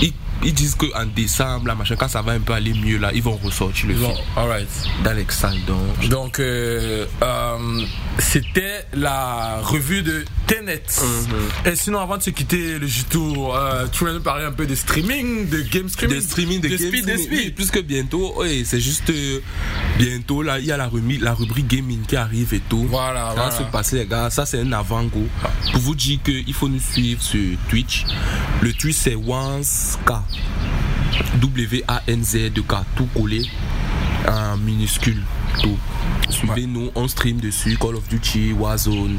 ils, 0.00 0.12
ils 0.44 0.54
disent 0.54 0.74
qu'en 0.74 1.06
décembre, 1.06 1.66
là, 1.68 1.74
machin, 1.74 1.96
quand 1.96 2.08
ça 2.08 2.22
va 2.22 2.32
un 2.32 2.40
peu 2.40 2.52
aller 2.52 2.74
mieux, 2.74 2.98
là, 2.98 3.10
ils 3.14 3.22
vont 3.22 3.36
ressortir 3.36 3.88
le 3.88 3.94
Bon, 3.94 4.14
film. 4.14 4.26
alright. 4.36 4.68
Dans 5.04 5.12
les 5.12 5.26
salles, 5.28 5.64
donc. 5.66 6.08
Donc, 6.08 6.38
euh, 6.40 7.06
euh, 7.22 7.80
c'était 8.18 8.86
la 8.94 9.58
revue 9.62 10.02
de 10.02 10.24
Tenet. 10.52 10.82
Mhm. 11.00 11.72
Et 11.72 11.76
sinon, 11.76 12.00
avant 12.00 12.18
de 12.18 12.22
se 12.22 12.30
quitter 12.30 12.78
le 12.78 12.86
J-Tour, 12.86 13.56
euh, 13.56 13.86
tu 13.90 14.00
voulais 14.00 14.12
nous 14.12 14.20
parler 14.20 14.44
un 14.44 14.52
peu 14.52 14.66
de 14.66 14.74
streaming, 14.74 15.48
de 15.48 15.62
game 15.62 15.88
streaming? 15.88 16.16
de 16.16 16.20
streaming, 16.20 16.60
de, 16.60 16.68
de 16.68 16.76
game 16.76 16.88
speed, 16.88 17.06
de 17.06 17.10
streaming. 17.16 17.26
speed. 17.26 17.38
Oui, 17.46 17.50
plus 17.52 17.70
que 17.70 17.78
bientôt, 17.80 18.34
oui, 18.38 18.64
c'est 18.66 18.80
juste 18.80 19.08
euh, 19.10 19.40
bientôt 19.98 20.42
là, 20.42 20.58
il 20.58 20.66
y 20.66 20.72
a 20.72 20.76
la, 20.76 20.88
remi- 20.88 21.18
la 21.20 21.32
rubrique 21.34 21.68
gaming 21.68 22.02
qui 22.02 22.16
arrive 22.16 22.52
et 22.52 22.60
tout. 22.68 22.86
Voilà, 22.90 23.28
Ça 23.28 23.34
voilà. 23.34 23.50
va 23.50 23.58
se 23.58 23.62
passer 23.64 23.96
les 23.96 24.06
gars, 24.06 24.28
ça 24.30 24.44
c'est 24.44 24.60
un 24.60 24.72
avant-goût. 24.72 25.28
Pour 25.72 25.80
vous 25.80 25.94
dire 25.94 26.18
qu'il 26.22 26.52
faut 26.54 26.68
nous 26.68 26.80
suivre 26.80 27.22
sur 27.22 27.56
Twitch. 27.70 28.04
Le 28.60 28.72
Twitch 28.74 28.96
c'est 28.96 29.14
Wanzk. 29.14 29.98
W-A-N-Z 31.40 32.52
de 32.52 32.60
K, 32.62 32.74
tout 32.96 33.06
collé 33.14 33.42
en 34.28 34.56
minuscule, 34.56 35.22
tout. 35.62 35.78
Suivez-nous, 36.30 36.90
on 36.94 37.08
stream 37.08 37.38
dessus, 37.40 37.76
Call 37.78 37.96
of 37.96 38.08
Duty, 38.08 38.52
Warzone 38.52 39.18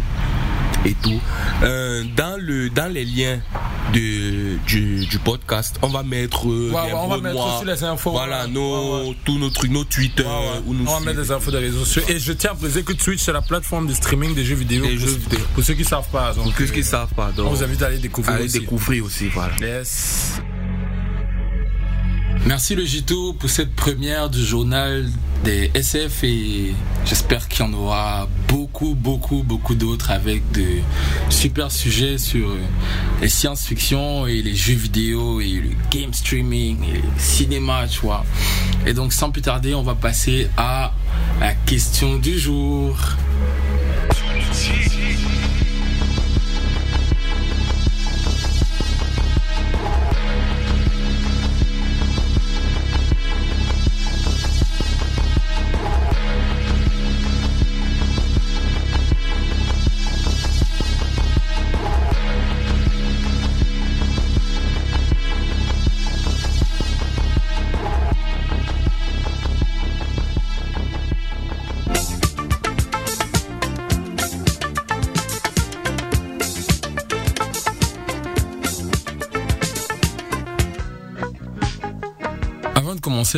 et 0.86 0.94
tout. 1.02 1.20
Euh, 1.64 2.04
dans, 2.16 2.38
le, 2.40 2.70
dans 2.70 2.92
les 2.92 3.06
liens 3.06 3.40
de, 3.94 4.58
du, 4.66 5.06
du 5.06 5.20
podcast, 5.20 5.78
on 5.82 5.88
va 5.90 6.04
mettre 6.04 6.48
euh, 6.50 6.72
Ouais, 6.74 6.88
les 6.88 6.94
ouais, 6.94 7.00
on 7.00 7.08
va 7.08 7.16
mots 7.18 7.22
mettre 7.22 7.36
noirs. 7.36 7.58
aussi 7.58 7.66
les 7.68 7.84
infos, 7.84 8.12
Voilà, 8.12 8.46
ouais. 8.46 8.52
nos, 8.52 9.00
Ouais, 9.02 9.08
ouais. 9.10 9.18
tous 9.26 9.38
nos 9.38 9.50
trucs, 9.50 9.72
nos 9.72 9.84
Twitter, 9.84 10.24
Ouais, 10.24 10.30
ouais. 10.30 10.62
où 10.66 10.74
nous 10.74 10.86
on 10.88 11.00
va 11.00 11.06
mettre 11.06 11.22
des 11.22 11.32
infos 11.32 11.52
des 11.52 11.58
réseaux 11.60 11.86
sociaux. 11.86 12.04
Et 12.10 12.20
je 12.20 12.34
tiens 12.34 12.52
à 12.52 12.56
préciser 12.56 12.84
que 12.84 12.94
Twitch, 12.94 13.22
c'est 13.22 13.34
la 13.34 13.42
plateforme 13.42 13.88
de 13.88 13.94
streaming 13.94 14.34
des 14.36 14.44
jeux 14.46 14.56
vidéo. 14.56 14.84
Des 14.86 14.96
pour, 14.98 15.08
jeux 15.08 15.16
vidéo. 15.16 15.40
pour 15.56 15.64
ceux 15.64 15.74
qui 15.76 15.86
savent 15.86 16.10
pas. 16.12 16.34
Donc, 16.34 16.46
Pour 16.46 16.54
ceux 16.58 16.66
qui 16.74 16.80
euh, 16.82 16.84
savent 16.84 17.14
pas, 17.14 17.32
donc, 17.32 17.48
On 17.48 17.54
vous 17.54 17.64
invite 17.64 17.82
à 17.82 17.88
aller 17.88 18.00
découvrir 18.00 18.36
allez 18.36 18.46
aussi. 18.46 18.60
découvrir 18.60 19.06
aussi, 19.06 19.28
voilà. 19.30 19.54
Yes. 19.62 20.42
Merci 22.46 22.76
le 22.76 22.84
Gito 22.84 23.34
pour 23.34 23.50
cette 23.50 23.74
première 23.74 24.30
du 24.30 24.44
journal 24.44 25.10
des 25.44 25.72
SF 25.74 26.24
et 26.24 26.74
j'espère 27.06 27.48
qu'il 27.48 27.66
y 27.66 27.70
en 27.70 27.74
aura 27.74 28.28
beaucoup, 28.48 28.96
beaucoup, 28.96 29.44
beaucoup 29.44 29.76
d'autres 29.76 30.12
avec 30.12 30.50
de 30.52 30.66
super 31.30 31.72
sujets 31.72 32.18
sur 32.18 32.50
euh, 32.50 32.60
les 33.22 33.30
science-fiction 33.30 34.26
et 34.26 34.42
les 34.42 34.56
jeux 34.56 34.76
vidéo 34.76 35.42
et 35.42 35.52
le 35.52 35.72
game 35.92 36.14
streaming 36.14 36.78
et 36.84 36.98
le 36.98 37.20
cinéma, 37.20 37.88
tu 37.88 38.00
vois. 38.02 38.26
Et 38.86 38.94
donc 38.94 39.12
sans 39.12 39.32
plus 39.32 39.42
tarder, 39.42 39.76
on 39.76 39.84
va 39.84 39.96
passer 39.96 40.48
à 40.56 40.94
la 41.40 41.54
question 41.54 42.18
du 42.18 42.40
jour. 42.40 42.98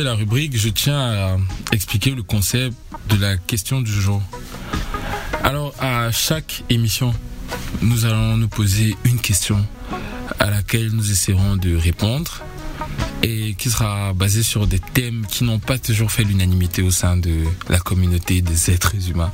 La 0.02 0.14
rubrique, 0.14 0.56
je 0.56 0.68
tiens 0.68 0.98
à 0.98 1.36
expliquer 1.72 2.10
le 2.10 2.22
concept 2.22 2.76
de 3.08 3.16
la 3.16 3.36
question 3.36 3.80
du 3.80 3.92
jour. 3.92 4.22
Alors, 5.42 5.74
à 5.80 6.10
chaque 6.12 6.64
émission, 6.70 7.14
nous 7.82 8.04
allons 8.04 8.36
nous 8.36 8.48
poser 8.48 8.96
une 9.04 9.18
question 9.20 9.64
à 10.38 10.50
laquelle 10.50 10.90
nous 10.90 11.10
essaierons 11.10 11.56
de 11.56 11.76
répondre 11.76 12.42
et 13.22 13.54
qui 13.54 13.70
sera 13.70 14.12
basée 14.12 14.42
sur 14.42 14.66
des 14.66 14.80
thèmes 14.80 15.26
qui 15.28 15.44
n'ont 15.44 15.58
pas 15.58 15.78
toujours 15.78 16.10
fait 16.10 16.24
l'unanimité 16.24 16.82
au 16.82 16.90
sein 16.90 17.16
de 17.16 17.44
la 17.68 17.78
communauté 17.78 18.42
des 18.42 18.70
êtres 18.70 18.94
humains. 19.08 19.32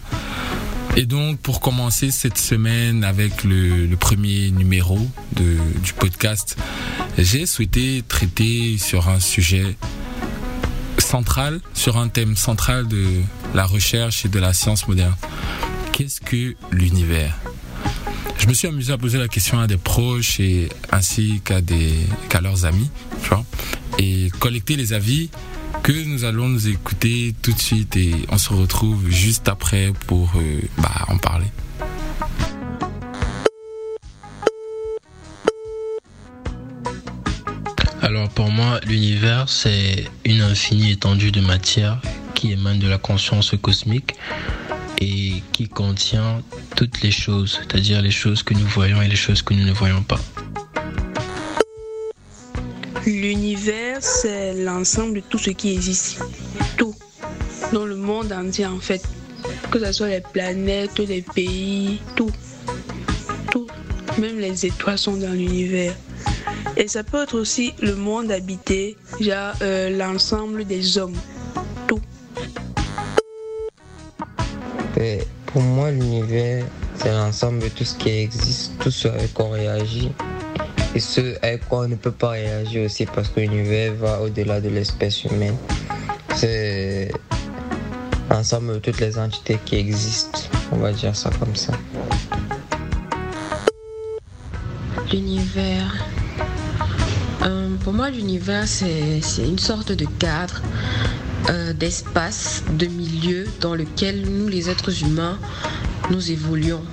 Et 0.96 1.06
donc, 1.06 1.38
pour 1.38 1.60
commencer 1.60 2.10
cette 2.10 2.38
semaine 2.38 3.02
avec 3.04 3.44
le, 3.44 3.86
le 3.86 3.96
premier 3.96 4.50
numéro 4.50 4.98
de, 5.34 5.56
du 5.82 5.92
podcast, 5.94 6.56
j'ai 7.16 7.46
souhaité 7.46 8.02
traiter 8.06 8.76
sur 8.78 9.08
un 9.08 9.18
sujet 9.18 9.76
central, 11.12 11.60
sur 11.74 11.98
un 11.98 12.08
thème 12.08 12.36
central 12.36 12.88
de 12.88 13.04
la 13.52 13.66
recherche 13.66 14.24
et 14.24 14.30
de 14.30 14.38
la 14.38 14.54
science 14.54 14.88
moderne. 14.88 15.14
Qu'est-ce 15.92 16.22
que 16.22 16.54
l'univers? 16.70 17.36
Je 18.38 18.46
me 18.46 18.54
suis 18.54 18.66
amusé 18.66 18.94
à 18.94 18.96
poser 18.96 19.18
la 19.18 19.28
question 19.28 19.60
à 19.60 19.66
des 19.66 19.76
proches 19.76 20.40
et 20.40 20.70
ainsi 20.90 21.42
qu'à 21.44 22.40
leurs 22.40 22.64
amis, 22.64 22.90
tu 23.22 23.28
vois, 23.28 23.44
et 23.98 24.30
collecter 24.38 24.74
les 24.76 24.94
avis 24.94 25.28
que 25.82 25.92
nous 25.92 26.24
allons 26.24 26.48
nous 26.48 26.66
écouter 26.68 27.34
tout 27.42 27.52
de 27.52 27.60
suite 27.60 27.94
et 27.96 28.14
on 28.30 28.38
se 28.38 28.54
retrouve 28.54 29.10
juste 29.10 29.50
après 29.50 29.92
pour 30.06 30.32
euh, 30.36 30.62
bah, 30.78 31.04
en 31.08 31.18
parler. 31.18 31.50
Alors 38.14 38.28
pour 38.28 38.50
moi, 38.50 38.78
l'univers, 38.86 39.48
c'est 39.48 40.04
une 40.26 40.42
infinie 40.42 40.92
étendue 40.92 41.32
de 41.32 41.40
matière 41.40 41.98
qui 42.34 42.52
émane 42.52 42.78
de 42.78 42.86
la 42.86 42.98
conscience 42.98 43.54
cosmique 43.62 44.16
et 45.00 45.42
qui 45.52 45.66
contient 45.66 46.42
toutes 46.76 47.00
les 47.00 47.10
choses, 47.10 47.58
c'est-à-dire 47.58 48.02
les 48.02 48.10
choses 48.10 48.42
que 48.42 48.52
nous 48.52 48.66
voyons 48.66 49.00
et 49.00 49.08
les 49.08 49.16
choses 49.16 49.40
que 49.40 49.54
nous 49.54 49.64
ne 49.64 49.72
voyons 49.72 50.02
pas. 50.02 50.20
L'univers, 53.06 54.02
c'est 54.02 54.62
l'ensemble 54.62 55.14
de 55.14 55.20
tout 55.20 55.38
ce 55.38 55.48
qui 55.48 55.72
existe. 55.72 56.20
Tout. 56.76 56.94
Dans 57.72 57.86
le 57.86 57.96
monde 57.96 58.30
entier, 58.30 58.66
en 58.66 58.78
fait. 58.78 59.02
Que 59.70 59.78
ce 59.82 59.90
soit 59.90 60.08
les 60.08 60.20
planètes, 60.20 60.98
les 60.98 61.22
pays, 61.22 61.98
tout. 62.14 62.30
Tout. 63.50 63.66
Même 64.18 64.38
les 64.38 64.66
étoiles 64.66 64.98
sont 64.98 65.16
dans 65.16 65.32
l'univers. 65.32 65.94
Et 66.76 66.88
ça 66.88 67.02
peut 67.02 67.22
être 67.22 67.38
aussi 67.38 67.74
le 67.80 67.94
monde 67.94 68.30
habité, 68.30 68.96
genre 69.20 69.54
euh, 69.62 69.90
l'ensemble 69.90 70.64
des 70.64 70.98
hommes. 70.98 71.16
Tout. 71.86 72.00
Et 74.98 75.18
pour 75.46 75.62
moi, 75.62 75.90
l'univers, 75.90 76.64
c'est 76.96 77.12
l'ensemble 77.12 77.60
de 77.60 77.68
tout 77.68 77.84
ce 77.84 77.94
qui 77.96 78.08
existe, 78.08 78.72
tout 78.78 78.90
ce 78.90 79.08
avec 79.08 79.34
quoi 79.34 79.46
on 79.46 79.50
réagit 79.50 80.10
et 80.94 81.00
ce 81.00 81.36
avec 81.42 81.66
quoi 81.68 81.80
on 81.80 81.88
ne 81.88 81.94
peut 81.94 82.12
pas 82.12 82.30
réagir 82.30 82.84
aussi 82.84 83.06
parce 83.06 83.28
que 83.28 83.40
l'univers 83.40 83.94
va 83.94 84.20
au-delà 84.20 84.60
de 84.60 84.68
l'espèce 84.68 85.24
humaine. 85.24 85.56
C'est 86.34 87.10
l'ensemble 88.30 88.74
de 88.74 88.78
toutes 88.78 89.00
les 89.00 89.18
entités 89.18 89.58
qui 89.64 89.76
existent, 89.76 90.40
on 90.70 90.76
va 90.76 90.92
dire 90.92 91.16
ça 91.16 91.30
comme 91.38 91.56
ça. 91.56 91.72
L'univers. 95.10 96.11
Euh, 97.44 97.76
pour 97.82 97.92
moi, 97.92 98.10
l'univers, 98.10 98.68
c'est 98.68 99.20
une 99.44 99.58
sorte 99.58 99.92
de 99.92 100.06
cadre, 100.18 100.62
euh, 101.50 101.72
d'espace, 101.72 102.62
de 102.78 102.86
milieu 102.86 103.46
dans 103.60 103.74
lequel 103.74 104.22
nous, 104.28 104.48
les 104.48 104.70
êtres 104.70 105.02
humains, 105.02 105.38
nous 106.10 106.30
évoluons. 106.30 106.84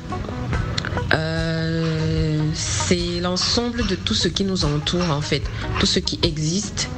Euh, 1.13 2.39
c'est 2.53 3.19
l'ensemble 3.19 3.85
de 3.85 3.95
tout 3.95 4.15
ce 4.15 4.27
qui 4.27 4.43
nous 4.43 4.65
entoure, 4.65 5.11
en 5.11 5.21
fait, 5.21 5.43
tout 5.79 5.85
ce 5.85 5.99
qui 5.99 6.19
existe, 6.23 6.89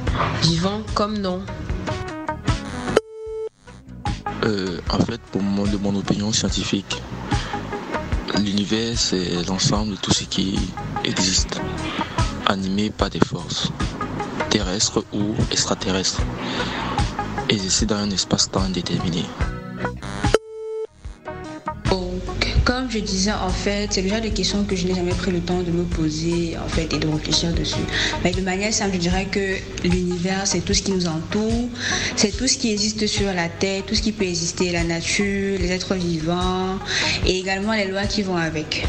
vivant 0.42 0.82
comme 0.94 1.18
non. 1.18 1.42
En 4.90 4.98
fait, 4.98 5.20
pour 5.30 5.42
moi, 5.42 5.66
de 5.68 5.76
mon 5.78 5.94
opinion 5.96 6.32
scientifique, 6.32 7.00
l'univers, 8.38 8.98
c'est 8.98 9.46
l'ensemble 9.48 9.92
de 9.92 9.96
tout 9.96 10.12
ce 10.12 10.24
qui 10.24 10.58
existe, 11.04 11.60
animé 12.52 12.90
par 12.90 13.10
des 13.10 13.20
forces, 13.20 13.70
terrestres 14.50 15.04
ou 15.12 15.34
extraterrestres, 15.50 16.20
et 17.48 17.58
c'est 17.58 17.86
dans 17.86 17.96
un 17.96 18.10
espace-temps 18.10 18.62
indéterminé. 18.62 19.24
Donc, 21.90 22.22
comme 22.64 22.90
je 22.90 22.98
disais, 23.00 23.32
en 23.32 23.48
fait, 23.48 23.88
c'est 23.90 24.02
déjà 24.02 24.20
des 24.20 24.30
questions 24.30 24.64
que 24.64 24.76
je 24.76 24.86
n'ai 24.86 24.94
jamais 24.94 25.12
pris 25.14 25.30
le 25.30 25.40
temps 25.40 25.62
de 25.62 25.70
me 25.70 25.84
poser, 25.84 26.56
en 26.56 26.68
fait, 26.68 26.92
et 26.92 26.98
de 26.98 27.08
réfléchir 27.08 27.52
dessus. 27.52 27.84
Mais 28.22 28.32
de 28.32 28.40
manière 28.42 28.72
simple, 28.72 28.92
je 28.94 28.98
dirais 28.98 29.26
que 29.30 29.56
l'univers, 29.84 30.46
c'est 30.46 30.60
tout 30.60 30.74
ce 30.74 30.82
qui 30.82 30.92
nous 30.92 31.06
entoure, 31.06 31.68
c'est 32.16 32.36
tout 32.36 32.46
ce 32.46 32.56
qui 32.58 32.72
existe 32.72 33.06
sur 33.06 33.32
la 33.32 33.48
Terre, 33.48 33.82
tout 33.86 33.94
ce 33.94 34.02
qui 34.02 34.12
peut 34.12 34.24
exister, 34.24 34.72
la 34.72 34.84
nature, 34.84 35.58
les 35.58 35.70
êtres 35.72 35.94
vivants, 35.94 36.78
et 37.26 37.38
également 37.38 37.72
les 37.72 37.88
lois 37.88 38.04
qui 38.04 38.22
vont 38.22 38.36
avec. 38.36 38.86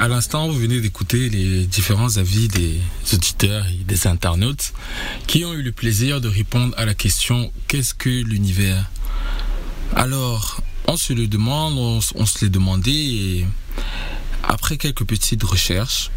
À 0.00 0.06
l'instant, 0.06 0.46
vous 0.46 0.56
venez 0.56 0.80
d'écouter 0.80 1.28
les 1.28 1.66
différents 1.66 2.18
avis 2.18 2.46
des 2.46 2.78
auditeurs 3.12 3.66
et 3.66 3.82
des 3.82 4.06
internautes 4.06 4.72
qui 5.26 5.44
ont 5.44 5.52
eu 5.52 5.62
le 5.62 5.72
plaisir 5.72 6.20
de 6.20 6.28
répondre 6.28 6.72
à 6.78 6.84
la 6.84 6.94
question 6.94 7.50
qu'est-ce 7.66 7.94
que 7.94 8.08
l'univers? 8.08 8.88
Alors, 9.96 10.60
on 10.86 10.96
se 10.96 11.12
le 11.12 11.26
demande, 11.26 11.76
on, 12.14 12.26
se 12.26 12.44
l'est 12.44 12.48
demandé 12.48 12.92
et 12.92 13.46
après 14.44 14.76
quelques 14.76 15.04
petites 15.04 15.42
recherches, 15.42 16.12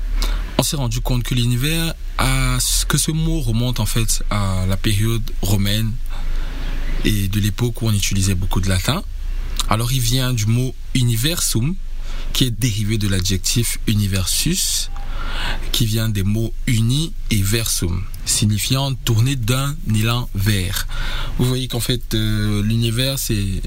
on 0.59 0.63
s'est 0.63 0.75
rendu 0.75 1.01
compte 1.01 1.23
que 1.23 1.33
l'univers 1.33 1.95
a 2.19 2.59
que 2.87 2.99
ce 2.99 3.09
mot 3.09 3.39
remonte 3.39 3.79
en 3.79 3.87
fait 3.87 4.23
à 4.29 4.67
la 4.69 4.77
période 4.77 5.23
romaine 5.41 5.91
et 7.03 7.27
de 7.27 7.39
l'époque 7.39 7.81
où 7.81 7.87
on 7.87 7.93
utilisait 7.93 8.35
beaucoup 8.35 8.61
de 8.61 8.69
latin. 8.69 9.03
Alors, 9.69 9.91
il 9.91 10.01
vient 10.01 10.33
du 10.33 10.45
mot 10.45 10.75
universum 10.93 11.73
qui 12.33 12.45
est 12.45 12.51
dérivé 12.51 12.97
de 12.97 13.07
l'adjectif 13.07 13.79
universus, 13.87 14.89
qui 15.71 15.85
vient 15.85 16.09
des 16.09 16.23
mots 16.23 16.53
uni 16.67 17.13
et 17.29 17.41
versum, 17.41 18.03
signifiant 18.25 18.93
tourner 18.93 19.35
d'un 19.35 19.75
élan 19.95 20.29
vers. 20.35 20.87
Vous 21.37 21.45
voyez 21.45 21.67
qu'en 21.67 21.79
fait, 21.79 22.13
euh, 22.13 22.61
l'univers, 22.63 23.19
c'est 23.19 23.61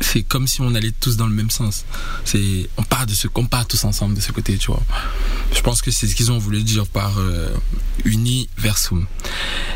c'est 0.00 0.22
comme 0.22 0.46
si 0.46 0.60
on 0.60 0.74
allait 0.74 0.92
tous 1.00 1.16
dans 1.16 1.26
le 1.26 1.32
même 1.32 1.50
sens. 1.50 1.84
C'est 2.24 2.68
on 2.76 2.82
part 2.82 3.06
de 3.06 3.14
ce 3.14 3.28
qu'on 3.28 3.46
part 3.46 3.66
tous 3.66 3.82
ensemble 3.84 4.14
de 4.14 4.20
ce 4.20 4.32
côté, 4.32 4.58
tu 4.58 4.66
vois. 4.66 4.82
Je 5.54 5.60
pense 5.60 5.80
que 5.80 5.90
c'est 5.90 6.06
ce 6.06 6.14
qu'ils 6.14 6.30
ont 6.30 6.38
voulu 6.38 6.62
dire 6.62 6.86
par 6.86 7.18
euh, 7.18 7.50
universum. 8.04 9.06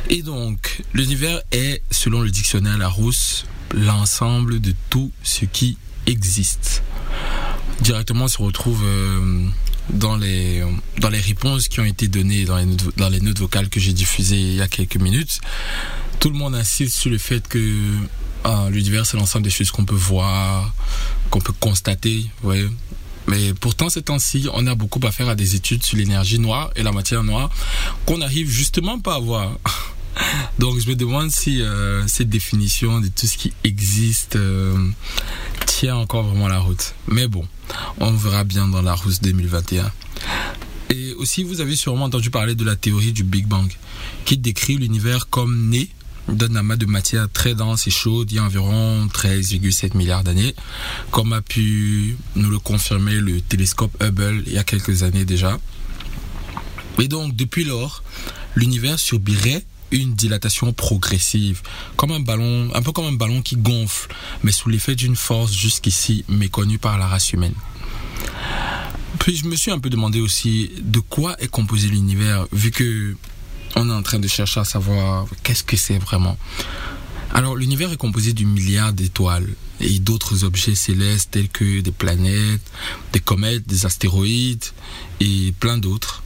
Et 0.08 0.22
donc, 0.22 0.82
l'univers 0.92 1.40
est, 1.52 1.82
selon 1.90 2.20
le 2.20 2.30
dictionnaire 2.30 2.76
Larousse, 2.76 3.46
l'ensemble 3.74 4.60
de 4.60 4.74
tout 4.90 5.10
ce 5.22 5.44
qui 5.44 5.78
existe 6.06 6.82
directement 7.80 8.28
se 8.28 8.38
retrouve 8.38 8.82
euh, 8.84 9.46
dans 9.90 10.16
les 10.16 10.62
dans 10.98 11.08
les 11.08 11.20
réponses 11.20 11.68
qui 11.68 11.80
ont 11.80 11.84
été 11.84 12.08
données 12.08 12.44
dans 12.44 12.56
les 12.56 12.66
notes, 12.66 12.96
dans 12.96 13.08
les 13.08 13.20
notes 13.20 13.38
vocales 13.38 13.68
que 13.68 13.80
j'ai 13.80 13.92
diffusées 13.92 14.40
il 14.40 14.54
y 14.56 14.62
a 14.62 14.68
quelques 14.68 14.96
minutes. 14.96 15.40
Tout 16.18 16.30
le 16.30 16.36
monde 16.36 16.54
insiste 16.54 16.96
sur 16.96 17.10
le 17.10 17.18
fait 17.18 17.46
que 17.48 17.76
ah, 18.44 18.68
l'univers 18.70 19.06
c'est 19.06 19.16
l'ensemble 19.16 19.44
des 19.44 19.50
choses 19.50 19.70
qu'on 19.70 19.84
peut 19.84 19.94
voir, 19.94 20.72
qu'on 21.30 21.40
peut 21.40 21.54
constater, 21.58 22.26
vous 22.42 22.48
voyez. 22.48 22.68
Mais 23.26 23.54
pourtant, 23.54 23.88
ces 23.88 24.02
temps-ci, 24.02 24.48
on 24.54 24.66
a 24.66 24.74
beaucoup 24.74 24.98
à 25.06 25.12
faire 25.12 25.28
à 25.28 25.34
des 25.34 25.54
études 25.54 25.84
sur 25.84 25.96
l'énergie 25.96 26.38
noire 26.38 26.70
et 26.74 26.82
la 26.82 26.90
matière 26.90 27.22
noire 27.22 27.50
qu'on 28.06 28.18
n'arrive 28.18 28.50
justement 28.50 28.98
pas 28.98 29.14
à 29.14 29.18
voir. 29.20 29.52
Donc, 30.58 30.80
je 30.80 30.88
me 30.88 30.96
demande 30.96 31.30
si 31.30 31.62
euh, 31.62 32.06
cette 32.08 32.28
définition 32.28 32.98
de 32.98 33.08
tout 33.08 33.26
ce 33.26 33.38
qui 33.38 33.52
existe 33.62 34.36
euh, 34.36 34.76
tient 35.66 35.96
encore 35.96 36.24
vraiment 36.24 36.48
la 36.48 36.58
route. 36.58 36.94
Mais 37.06 37.28
bon, 37.28 37.46
on 37.98 38.12
verra 38.12 38.44
bien 38.44 38.68
dans 38.68 38.82
la 38.82 38.94
rousse 38.94 39.20
2021. 39.20 39.90
Et 40.90 41.14
aussi, 41.14 41.44
vous 41.44 41.60
avez 41.60 41.76
sûrement 41.76 42.06
entendu 42.06 42.30
parler 42.30 42.54
de 42.54 42.64
la 42.64 42.76
théorie 42.76 43.12
du 43.12 43.22
Big 43.22 43.46
Bang, 43.46 43.70
qui 44.24 44.36
décrit 44.36 44.76
l'univers 44.76 45.28
comme 45.28 45.68
né 45.68 45.88
d'un 46.28 46.54
amas 46.56 46.76
de 46.76 46.86
matière 46.86 47.28
très 47.32 47.54
dense 47.54 47.86
et 47.86 47.90
chaude 47.90 48.30
il 48.30 48.36
y 48.36 48.38
a 48.38 48.44
environ 48.44 49.06
13,7 49.06 49.96
milliards 49.96 50.24
d'années, 50.24 50.54
comme 51.10 51.32
a 51.32 51.42
pu 51.42 52.16
nous 52.36 52.50
le 52.50 52.58
confirmer 52.58 53.14
le 53.14 53.40
télescope 53.40 53.96
Hubble 54.02 54.44
il 54.46 54.52
y 54.52 54.58
a 54.58 54.64
quelques 54.64 55.02
années 55.02 55.24
déjà. 55.24 55.58
Et 56.98 57.08
donc, 57.08 57.34
depuis 57.34 57.64
lors, 57.64 58.02
l'univers 58.56 58.98
subirait 58.98 59.64
une 59.90 60.14
dilatation 60.14 60.72
progressive, 60.72 61.62
comme 61.96 62.12
un 62.12 62.20
ballon, 62.20 62.70
un 62.74 62.82
peu 62.82 62.92
comme 62.92 63.06
un 63.06 63.12
ballon 63.12 63.42
qui 63.42 63.56
gonfle, 63.56 64.12
mais 64.42 64.52
sous 64.52 64.68
l'effet 64.68 64.94
d'une 64.94 65.16
force 65.16 65.52
jusqu'ici 65.52 66.24
méconnue 66.28 66.78
par 66.78 66.98
la 66.98 67.06
race 67.06 67.32
humaine. 67.32 67.54
Puis 69.18 69.36
je 69.36 69.46
me 69.46 69.56
suis 69.56 69.70
un 69.70 69.78
peu 69.78 69.90
demandé 69.90 70.20
aussi 70.20 70.70
de 70.80 71.00
quoi 71.00 71.40
est 71.42 71.48
composé 71.48 71.88
l'univers, 71.88 72.46
vu 72.52 72.70
que 72.70 73.16
on 73.76 73.88
est 73.88 73.92
en 73.92 74.02
train 74.02 74.18
de 74.18 74.28
chercher 74.28 74.60
à 74.60 74.64
savoir 74.64 75.26
qu'est-ce 75.42 75.62
que 75.62 75.76
c'est 75.76 75.98
vraiment. 75.98 76.36
Alors 77.32 77.54
l'univers 77.54 77.92
est 77.92 77.96
composé 77.96 78.32
d'une 78.32 78.50
milliard 78.50 78.92
d'étoiles 78.92 79.48
et 79.78 79.98
d'autres 80.00 80.44
objets 80.44 80.74
célestes 80.74 81.30
tels 81.32 81.48
que 81.48 81.80
des 81.80 81.92
planètes, 81.92 82.60
des 83.12 83.20
comètes, 83.20 83.66
des 83.66 83.86
astéroïdes 83.86 84.64
et 85.20 85.54
plein 85.60 85.78
d'autres. 85.78 86.22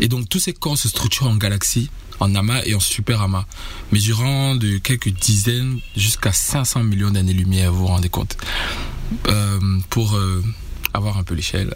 Et 0.00 0.08
donc 0.08 0.28
tous 0.28 0.38
ces 0.38 0.54
corps 0.54 0.78
se 0.78 0.88
structurent 0.88 1.26
en 1.26 1.36
galaxies, 1.36 1.90
en 2.20 2.34
amas 2.34 2.62
et 2.64 2.74
en 2.74 2.80
super 2.80 3.22
amas, 3.22 3.46
mesurant 3.92 4.54
de 4.54 4.78
quelques 4.78 5.10
dizaines 5.10 5.80
jusqu'à 5.96 6.32
500 6.32 6.84
millions 6.84 7.10
d'années-lumière, 7.10 7.72
vous 7.72 7.80
vous 7.80 7.86
rendez 7.86 8.08
compte. 8.08 8.36
Euh, 9.28 9.80
pour 9.88 10.16
euh, 10.16 10.44
avoir 10.92 11.16
un 11.18 11.24
peu 11.24 11.34
l'échelle. 11.34 11.74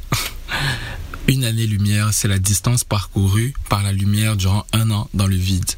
Une 1.28 1.44
année-lumière, 1.44 2.12
c'est 2.12 2.28
la 2.28 2.38
distance 2.38 2.85
parcourue 2.85 3.55
par 3.68 3.83
la 3.83 3.92
lumière 3.92 4.37
durant 4.37 4.66
un 4.72 4.90
an 4.90 5.09
dans 5.14 5.26
le 5.26 5.37
vide. 5.37 5.70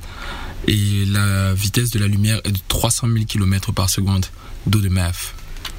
Et 0.67 1.05
la 1.07 1.53
vitesse 1.53 1.91
de 1.91 1.99
la 1.99 2.09
lumière 2.09 2.41
est 2.45 2.53
de 2.53 2.59
300 2.69 3.09
000 3.13 3.25
km 3.27 3.73
par 3.73 3.91
seconde. 3.91 4.27
Do 4.67 4.81
de 4.81 4.89
math. 4.89 5.35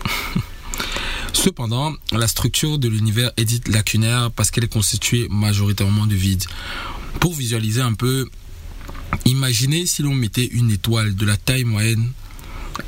Cependant, 1.34 1.94
la 2.12 2.28
structure 2.28 2.78
de 2.78 2.88
l'univers 2.88 3.32
est 3.38 3.46
dite 3.46 3.68
lacunaire 3.68 4.32
parce 4.32 4.52
qu'elle 4.52 4.64
est 4.64 4.72
constituée 4.72 5.28
majoritairement 5.30 6.06
de 6.06 6.16
vide. 6.16 6.44
Pour 7.20 7.34
visualiser 7.34 7.82
un 7.82 7.94
peu, 7.94 8.30
imaginez 9.26 9.86
si 9.86 10.02
l'on 10.02 10.16
mettait 10.16 10.46
une 10.46 10.72
étoile 10.72 11.16
de 11.16 11.26
la 11.26 11.38
taille 11.38 11.64
moyenne 11.64 12.12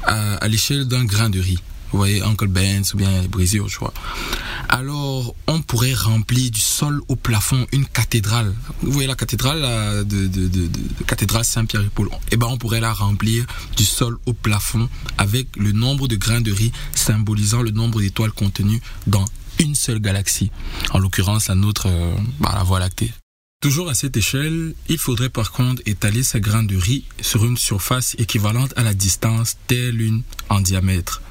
à, 0.03 0.35
à 0.35 0.47
l'échelle 0.47 0.85
d'un 0.85 1.05
grain 1.05 1.29
de 1.29 1.39
riz. 1.39 1.59
Vous 1.91 1.99
voyez, 1.99 2.21
Uncle 2.21 2.47
Ben's 2.47 2.93
ou 2.93 2.97
bien 2.97 3.23
Brésil, 3.29 3.61
je 3.67 3.79
vois. 3.79 3.93
Alors, 4.67 5.33
on 5.47 5.61
pourrait 5.61 5.93
remplir 5.93 6.51
du 6.51 6.59
sol 6.59 7.01
au 7.07 7.15
plafond 7.15 7.65
une 7.71 7.85
cathédrale. 7.85 8.53
Vous 8.81 8.91
voyez 8.91 9.07
la 9.07 9.15
cathédrale 9.15 9.61
de, 10.05 10.27
de, 10.27 10.47
de, 10.47 10.67
de, 10.67 11.03
cathédrale 11.07 11.45
Saint-Pierre 11.45 11.83
et 11.83 11.89
Paul. 11.93 12.09
Eh 12.31 12.37
ben, 12.37 12.47
on 12.49 12.57
pourrait 12.57 12.81
la 12.81 12.91
remplir 12.91 13.45
du 13.77 13.85
sol 13.85 14.17
au 14.25 14.33
plafond 14.33 14.89
avec 15.17 15.47
le 15.55 15.71
nombre 15.71 16.09
de 16.09 16.17
grains 16.17 16.41
de 16.41 16.51
riz 16.51 16.73
symbolisant 16.93 17.61
le 17.61 17.71
nombre 17.71 18.01
d'étoiles 18.01 18.33
contenues 18.33 18.81
dans 19.07 19.25
une 19.59 19.73
seule 19.73 19.99
galaxie. 19.99 20.51
En 20.91 20.99
l'occurrence, 20.99 21.47
la 21.47 21.55
nôtre, 21.55 21.87
euh, 21.87 22.15
bah, 22.41 22.51
la 22.53 22.63
Voie 22.63 22.79
lactée. 22.79 23.13
Toujours 23.59 23.89
à 23.89 23.95
cette 23.95 24.15
échelle, 24.15 24.75
il 24.87 24.99
faudrait 24.99 25.29
par 25.29 25.51
contre 25.51 25.81
étaler 25.87 26.21
ces 26.21 26.39
grains 26.39 26.63
de 26.63 26.77
riz 26.77 27.05
sur 27.21 27.43
une 27.43 27.57
surface 27.57 28.15
équivalente 28.19 28.71
à 28.77 28.83
la 28.83 28.93
distance 28.93 29.57
telle 29.65 29.99
une 29.99 30.21
en 30.49 30.61
diamètre. 30.61 31.23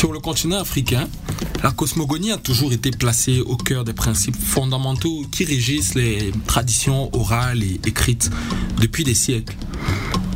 Sur 0.00 0.14
le 0.14 0.18
continent 0.18 0.58
africain, 0.58 1.06
la 1.62 1.72
cosmogonie 1.72 2.32
a 2.32 2.38
toujours 2.38 2.72
été 2.72 2.90
placée 2.90 3.42
au 3.42 3.58
cœur 3.58 3.84
des 3.84 3.92
principes 3.92 4.34
fondamentaux 4.34 5.26
qui 5.30 5.44
régissent 5.44 5.94
les 5.94 6.32
traditions 6.46 7.14
orales 7.14 7.62
et 7.62 7.78
écrites 7.84 8.30
depuis 8.80 9.04
des 9.04 9.12
siècles. 9.12 9.54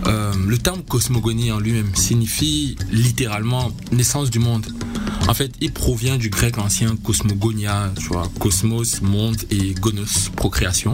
Euh, 0.06 0.34
le 0.46 0.58
terme 0.58 0.82
cosmogonie 0.82 1.50
en 1.50 1.60
lui-même 1.60 1.94
signifie 1.94 2.76
littéralement 2.92 3.72
naissance 3.90 4.28
du 4.28 4.38
monde. 4.38 4.66
En 5.28 5.32
fait, 5.32 5.50
il 5.62 5.72
provient 5.72 6.18
du 6.18 6.28
grec 6.28 6.58
ancien 6.58 6.94
cosmogonia, 6.96 7.90
tu 7.98 8.08
vois, 8.08 8.30
cosmos, 8.38 9.00
monde 9.00 9.38
et 9.50 9.72
gonos, 9.72 10.28
procréation, 10.36 10.92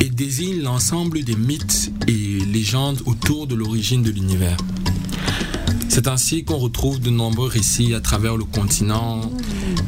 et 0.00 0.08
désigne 0.08 0.62
l'ensemble 0.62 1.24
des 1.24 1.34
mythes 1.34 1.90
et 2.06 2.44
légendes 2.44 3.02
autour 3.06 3.48
de 3.48 3.56
l'origine 3.56 4.04
de 4.04 4.12
l'univers. 4.12 4.56
C'est 5.94 6.08
ainsi 6.08 6.42
qu'on 6.42 6.56
retrouve 6.56 7.00
de 7.00 7.10
nombreux 7.10 7.48
récits 7.48 7.92
à 7.92 8.00
travers 8.00 8.38
le 8.38 8.44
continent, 8.44 9.30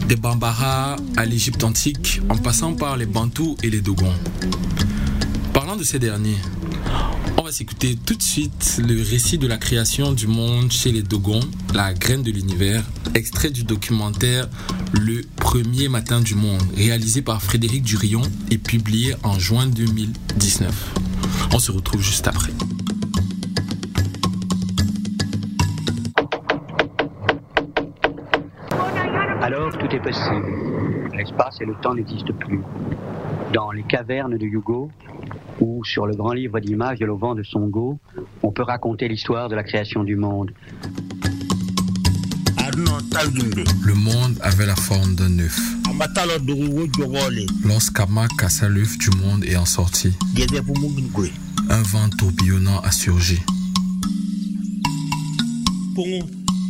des 0.07 0.17
Bambara 0.17 0.97
à 1.17 1.25
l'Égypte 1.25 1.65
antique, 1.65 2.21
en 2.29 2.37
passant 2.37 2.75
par 2.75 2.99
les 2.99 3.07
Bantous 3.07 3.57
et 3.63 3.71
les 3.71 3.81
Dogons. 3.81 4.13
Parlant 5.55 5.77
de 5.77 5.83
ces 5.83 5.99
derniers, 5.99 6.37
on 7.39 7.43
va 7.43 7.53
s'écouter 7.53 7.97
tout 8.05 8.17
de 8.17 8.23
suite 8.23 8.83
le 8.87 9.01
récit 9.03 9.39
de 9.39 9.47
la 9.47 9.57
création 9.57 10.13
du 10.13 10.27
monde 10.27 10.71
chez 10.71 10.93
les 10.93 11.03
Dogons, 11.03 11.41
la 11.73 11.95
graine 11.95 12.23
de 12.23 12.31
l'univers, 12.31 12.85
extrait 13.15 13.49
du 13.49 13.65
documentaire 13.65 14.47
Le 14.93 15.23
premier 15.37 15.89
matin 15.89 16.21
du 16.21 16.35
monde, 16.35 16.61
réalisé 16.77 17.23
par 17.23 17.43
Frédéric 17.43 17.83
Durillon 17.83 18.23
et 18.51 18.59
publié 18.59 19.15
en 19.23 19.39
juin 19.39 19.67
2019. 19.69 20.71
On 21.55 21.59
se 21.59 21.73
retrouve 21.73 22.03
juste 22.03 22.29
après. 22.29 22.53
Possible. 30.05 31.11
L'espace 31.17 31.61
et 31.61 31.65
le 31.65 31.75
temps 31.83 31.95
n'existent 31.95 32.35
plus. 32.39 32.61
Dans 33.53 33.73
les 33.73 33.83
cavernes 33.83 34.37
de 34.37 34.47
Yugo, 34.47 34.91
ou 35.61 35.85
sur 35.85 36.07
le 36.07 36.15
grand 36.15 36.33
livre 36.33 36.61
d'images 36.61 36.99
de 36.99 37.07
l'auvent 37.07 37.37
de 37.37 37.43
Songo, 37.43 37.99
on 38.43 38.53
peut 38.53 38.63
raconter 38.63 39.09
l'histoire 39.09 39.49
de 39.49 39.55
la 39.55 39.63
création 39.63 40.05
du 40.05 40.17
monde. 40.17 40.53
Le 42.77 43.95
monde 43.95 44.39
avait 44.43 44.67
la 44.67 44.75
forme 44.75 45.15
d'un 45.15 45.39
œuf. 45.39 45.59
Lorsqu'Ama 47.65 48.27
cassa 48.37 48.69
l'œuf 48.69 48.99
du 48.99 49.11
monde 49.19 49.45
et 49.45 49.57
en 49.57 49.65
sortit, 49.65 50.17
un 51.71 51.83
vent 51.83 52.09
tourbillonnant 52.19 52.81
a 52.81 52.91
surgi. 52.91 53.41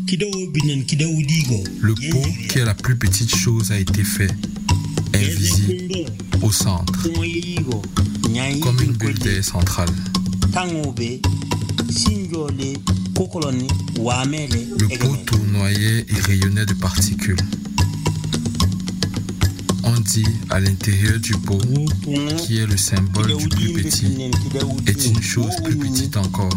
Le 0.06 1.94
pot, 1.94 2.28
qui 2.48 2.58
est 2.58 2.64
la 2.64 2.74
plus 2.74 2.96
petite 2.96 3.34
chose, 3.34 3.72
a 3.72 3.78
été 3.78 4.04
fait, 4.04 4.30
invisible, 5.14 6.04
au 6.42 6.52
centre, 6.52 7.08
comme 8.60 8.80
une 8.82 8.92
bulle 8.92 9.18
d'air 9.18 9.42
centrale. 9.42 9.88
Le 14.78 14.98
pot 14.98 15.16
tournoyait 15.26 16.06
et 16.08 16.20
rayonnait 16.20 16.66
de 16.66 16.74
particules. 16.74 17.40
On 19.84 19.98
dit 20.00 20.26
à 20.50 20.60
l'intérieur 20.60 21.18
du 21.18 21.32
pot, 21.32 21.60
qui 22.38 22.58
est 22.58 22.66
le 22.66 22.76
symbole 22.76 23.36
du 23.36 23.48
plus 23.48 23.72
petit, 23.72 24.30
est 24.86 25.06
une 25.06 25.22
chose 25.22 25.54
plus 25.64 25.76
petite 25.76 26.16
encore, 26.16 26.52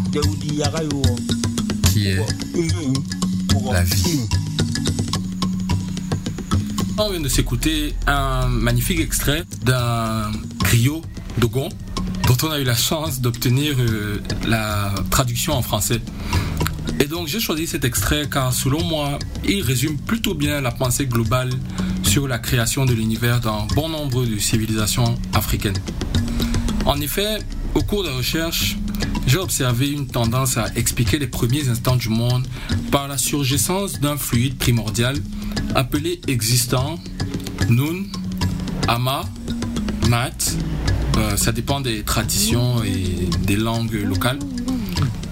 qui 1.92 2.08
est 2.08 2.18
la 3.72 3.82
vie. 3.82 4.20
On 6.98 7.10
vient 7.10 7.20
de 7.20 7.28
s'écouter 7.28 7.94
un 8.06 8.46
magnifique 8.48 9.00
extrait 9.00 9.44
d'un 9.64 10.30
griot 10.60 11.02
Dogon 11.38 11.68
dont 12.26 12.36
on 12.42 12.50
a 12.50 12.58
eu 12.58 12.64
la 12.64 12.74
chance 12.74 13.20
d'obtenir 13.20 13.76
euh, 13.78 14.20
la 14.46 14.92
traduction 15.10 15.54
en 15.54 15.62
français. 15.62 16.00
Et 17.00 17.04
donc 17.04 17.28
j'ai 17.28 17.40
choisi 17.40 17.66
cet 17.66 17.84
extrait 17.84 18.28
car 18.30 18.52
selon 18.52 18.82
moi, 18.84 19.18
il 19.46 19.62
résume 19.62 19.96
plutôt 19.96 20.34
bien 20.34 20.60
la 20.60 20.70
pensée 20.70 21.06
globale 21.06 21.50
sur 22.02 22.26
la 22.26 22.38
création 22.38 22.84
de 22.84 22.92
l'univers 22.92 23.40
dans 23.40 23.66
bon 23.68 23.88
nombre 23.88 24.24
de 24.26 24.38
civilisations 24.38 25.14
africaines. 25.34 25.78
En 26.84 27.00
effet, 27.00 27.38
au 27.74 27.82
cours 27.82 28.02
de 28.02 28.08
la 28.08 28.16
recherche, 28.16 28.76
j'ai 29.28 29.38
observé 29.38 29.90
une 29.90 30.06
tendance 30.06 30.56
à 30.56 30.68
expliquer 30.74 31.18
les 31.18 31.26
premiers 31.26 31.68
instants 31.68 31.96
du 31.96 32.08
monde 32.08 32.46
par 32.90 33.08
la 33.08 33.18
surgissance 33.18 34.00
d'un 34.00 34.16
fluide 34.16 34.56
primordial 34.56 35.16
appelé 35.74 36.22
existant, 36.28 36.98
Nun, 37.68 38.04
Ama, 38.88 39.28
Mat, 40.08 40.56
euh, 41.18 41.36
ça 41.36 41.52
dépend 41.52 41.82
des 41.82 42.04
traditions 42.04 42.82
et 42.82 43.28
des 43.44 43.56
langues 43.56 44.02
locales, 44.02 44.38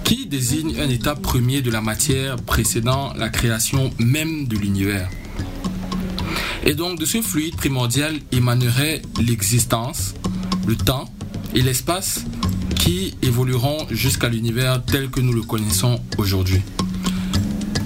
qui 0.03 0.27
désigne 0.27 0.79
un 0.79 0.89
état 0.89 1.15
premier 1.15 1.63
de 1.63 1.71
la 1.71 1.81
matière 1.81 2.35
précédant 2.35 3.13
la 3.15 3.29
création 3.29 3.89
même 3.97 4.47
de 4.47 4.57
l'univers. 4.57 5.09
Et 6.63 6.75
donc 6.75 6.99
de 6.99 7.05
ce 7.05 7.23
fluide 7.23 7.55
primordial 7.55 8.19
émanerait 8.31 9.01
l'existence, 9.19 10.13
le 10.67 10.75
temps 10.75 11.05
et 11.55 11.61
l'espace 11.61 12.25
qui 12.79 13.15
évolueront 13.21 13.87
jusqu'à 13.89 14.29
l'univers 14.29 14.83
tel 14.83 15.09
que 15.09 15.19
nous 15.19 15.33
le 15.33 15.41
connaissons 15.41 15.99
aujourd'hui. 16.17 16.61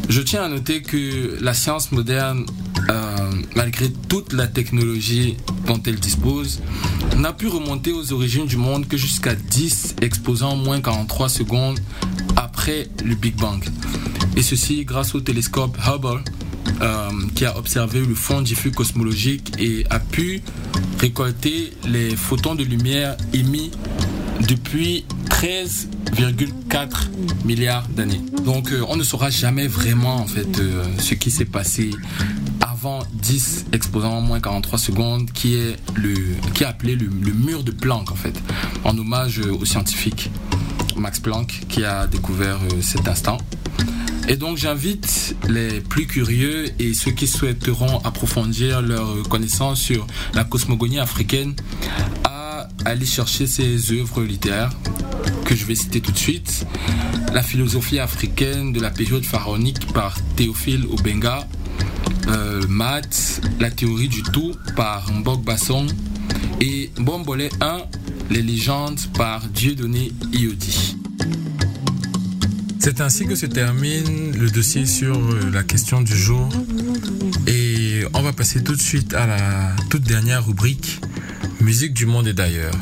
Je 0.09 0.21
tiens 0.21 0.43
à 0.43 0.49
noter 0.49 0.81
que 0.81 1.37
la 1.41 1.53
science 1.53 1.91
moderne, 1.91 2.45
euh, 2.89 3.31
malgré 3.55 3.89
toute 4.09 4.33
la 4.33 4.47
technologie 4.47 5.37
dont 5.67 5.81
elle 5.85 5.99
dispose, 5.99 6.61
n'a 7.17 7.33
pu 7.33 7.47
remonter 7.47 7.91
aux 7.91 8.11
origines 8.13 8.45
du 8.45 8.57
monde 8.57 8.87
que 8.87 8.97
jusqu'à 8.97 9.35
10 9.35 9.95
exposants 10.01 10.55
moins 10.55 10.81
43 10.81 11.29
secondes 11.29 11.79
après 12.35 12.87
le 13.05 13.15
Big 13.15 13.35
Bang. 13.35 13.63
Et 14.35 14.41
ceci 14.41 14.83
grâce 14.85 15.15
au 15.15 15.21
télescope 15.21 15.77
Hubble, 15.87 16.23
euh, 16.81 17.09
qui 17.35 17.45
a 17.45 17.57
observé 17.57 17.99
le 17.99 18.15
fond 18.15 18.41
diffus 18.41 18.71
cosmologique 18.71 19.53
et 19.59 19.85
a 19.89 19.99
pu 19.99 20.41
récolter 20.99 21.73
les 21.87 22.15
photons 22.15 22.55
de 22.55 22.63
lumière 22.63 23.15
émis 23.33 23.71
depuis 24.47 25.05
13,4 25.29 27.09
milliards 27.45 27.87
d'années. 27.89 28.21
Donc 28.45 28.71
euh, 28.71 28.83
on 28.89 28.95
ne 28.95 29.03
saura 29.03 29.29
jamais 29.29 29.67
vraiment 29.67 30.15
en 30.15 30.27
fait 30.27 30.59
euh, 30.59 30.83
ce 30.99 31.13
qui 31.13 31.31
s'est 31.31 31.45
passé 31.45 31.91
avant 32.61 32.99
10 33.13 33.67
exposant 33.73 34.21
moins 34.21 34.39
43 34.39 34.79
secondes 34.79 35.31
qui 35.31 35.55
est 35.55 35.75
le 35.95 36.13
qui 36.53 36.63
est 36.63 36.67
appelé 36.67 36.95
le, 36.95 37.09
mur 37.09 37.63
de 37.63 37.71
Planck 37.71 38.11
en 38.11 38.15
fait 38.15 38.41
en 38.83 38.97
hommage 38.97 39.39
au 39.39 39.65
scientifique 39.65 40.29
Max 40.95 41.19
Planck 41.19 41.61
qui 41.69 41.83
a 41.83 42.07
découvert 42.07 42.59
cet 42.81 43.07
instant. 43.07 43.37
Et 44.27 44.35
donc 44.35 44.57
j'invite 44.57 45.35
les 45.49 45.81
plus 45.81 46.05
curieux 46.05 46.65
et 46.79 46.93
ceux 46.93 47.11
qui 47.11 47.27
souhaiteront 47.27 47.99
approfondir 48.03 48.81
leur 48.81 49.23
connaissance 49.27 49.81
sur 49.81 50.05
la 50.33 50.43
cosmogonie 50.43 50.99
africaine 50.99 51.55
à 52.23 52.30
aller 52.85 53.05
chercher 53.05 53.47
ces 53.47 53.91
œuvres 53.91 54.23
littéraires 54.23 54.75
que 55.45 55.55
je 55.55 55.65
vais 55.65 55.75
citer 55.75 56.01
tout 56.01 56.11
de 56.11 56.17
suite. 56.17 56.65
La 57.33 57.43
philosophie 57.43 57.99
africaine 57.99 58.73
de 58.73 58.79
la 58.79 58.89
période 58.89 59.23
pharaonique 59.23 59.91
par 59.93 60.15
Théophile 60.35 60.85
Obenga, 60.91 61.47
euh, 62.27 62.61
la 63.59 63.71
théorie 63.71 64.09
du 64.09 64.23
tout 64.23 64.53
par 64.75 65.11
Mbok 65.11 65.43
Basson 65.43 65.87
et 66.59 66.91
Bombole 66.97 67.49
1, 67.59 67.81
les 68.29 68.41
légendes 68.41 68.99
par 69.17 69.47
Dieudonné 69.47 70.11
Iodi. 70.33 70.95
C'est 72.79 72.99
ainsi 72.99 73.27
que 73.27 73.35
se 73.35 73.45
termine 73.45 74.35
le 74.35 74.49
dossier 74.49 74.87
sur 74.87 75.15
euh, 75.15 75.51
la 75.53 75.61
question 75.61 76.01
du 76.01 76.17
jour. 76.17 76.49
Et 77.45 78.01
on 78.15 78.23
va 78.23 78.33
passer 78.33 78.63
tout 78.63 78.75
de 78.75 78.81
suite 78.81 79.13
à 79.13 79.27
la 79.27 79.75
toute 79.91 80.01
dernière 80.01 80.47
rubrique, 80.47 80.99
musique 81.61 81.93
du 81.93 82.05
monde 82.05 82.27
et 82.27 82.33
d'ailleurs. 82.33 82.73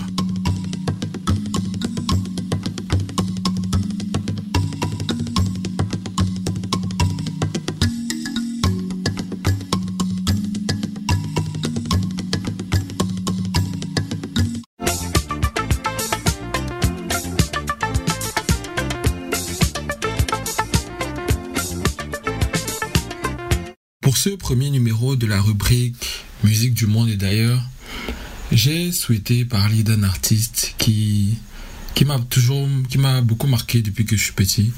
Pour 24.01 24.17
ce 24.17 24.29
premier 24.29 24.69
numéro 24.69 25.15
de 25.15 25.27
la 25.27 25.41
rubrique 25.41 26.25
Musique 26.43 26.73
du 26.73 26.87
monde 26.87 27.09
et 27.09 27.17
d'ailleurs, 27.17 27.61
j'ai 28.51 28.91
souhaité 28.91 29.45
parler 29.45 29.83
d'un 29.83 30.03
artiste 30.03 30.73
qui, 30.77 31.38
qui 31.93 32.05
m'a 32.05 32.19
toujours, 32.29 32.67
qui 32.89 32.97
m'a 32.97 33.21
beaucoup 33.21 33.47
marqué 33.47 33.81
depuis 33.81 34.05
que 34.05 34.17
je 34.17 34.23
suis 34.23 34.33
petit. 34.33 34.71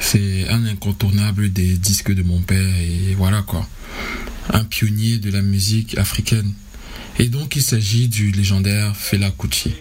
C'est 0.00 0.48
un 0.48 0.64
incontournable 0.66 1.52
des 1.52 1.76
disques 1.76 2.12
de 2.12 2.22
mon 2.22 2.40
père 2.40 2.76
et 2.76 3.14
voilà 3.16 3.42
quoi. 3.42 3.66
Un 4.52 4.64
pionnier 4.64 5.18
de 5.18 5.30
la 5.30 5.42
musique 5.42 5.96
africaine. 5.98 6.52
Et 7.18 7.28
donc 7.28 7.56
il 7.56 7.62
s'agit 7.62 8.08
du 8.08 8.30
légendaire 8.32 8.96
Fela 8.96 9.30
Kuti. 9.30 9.74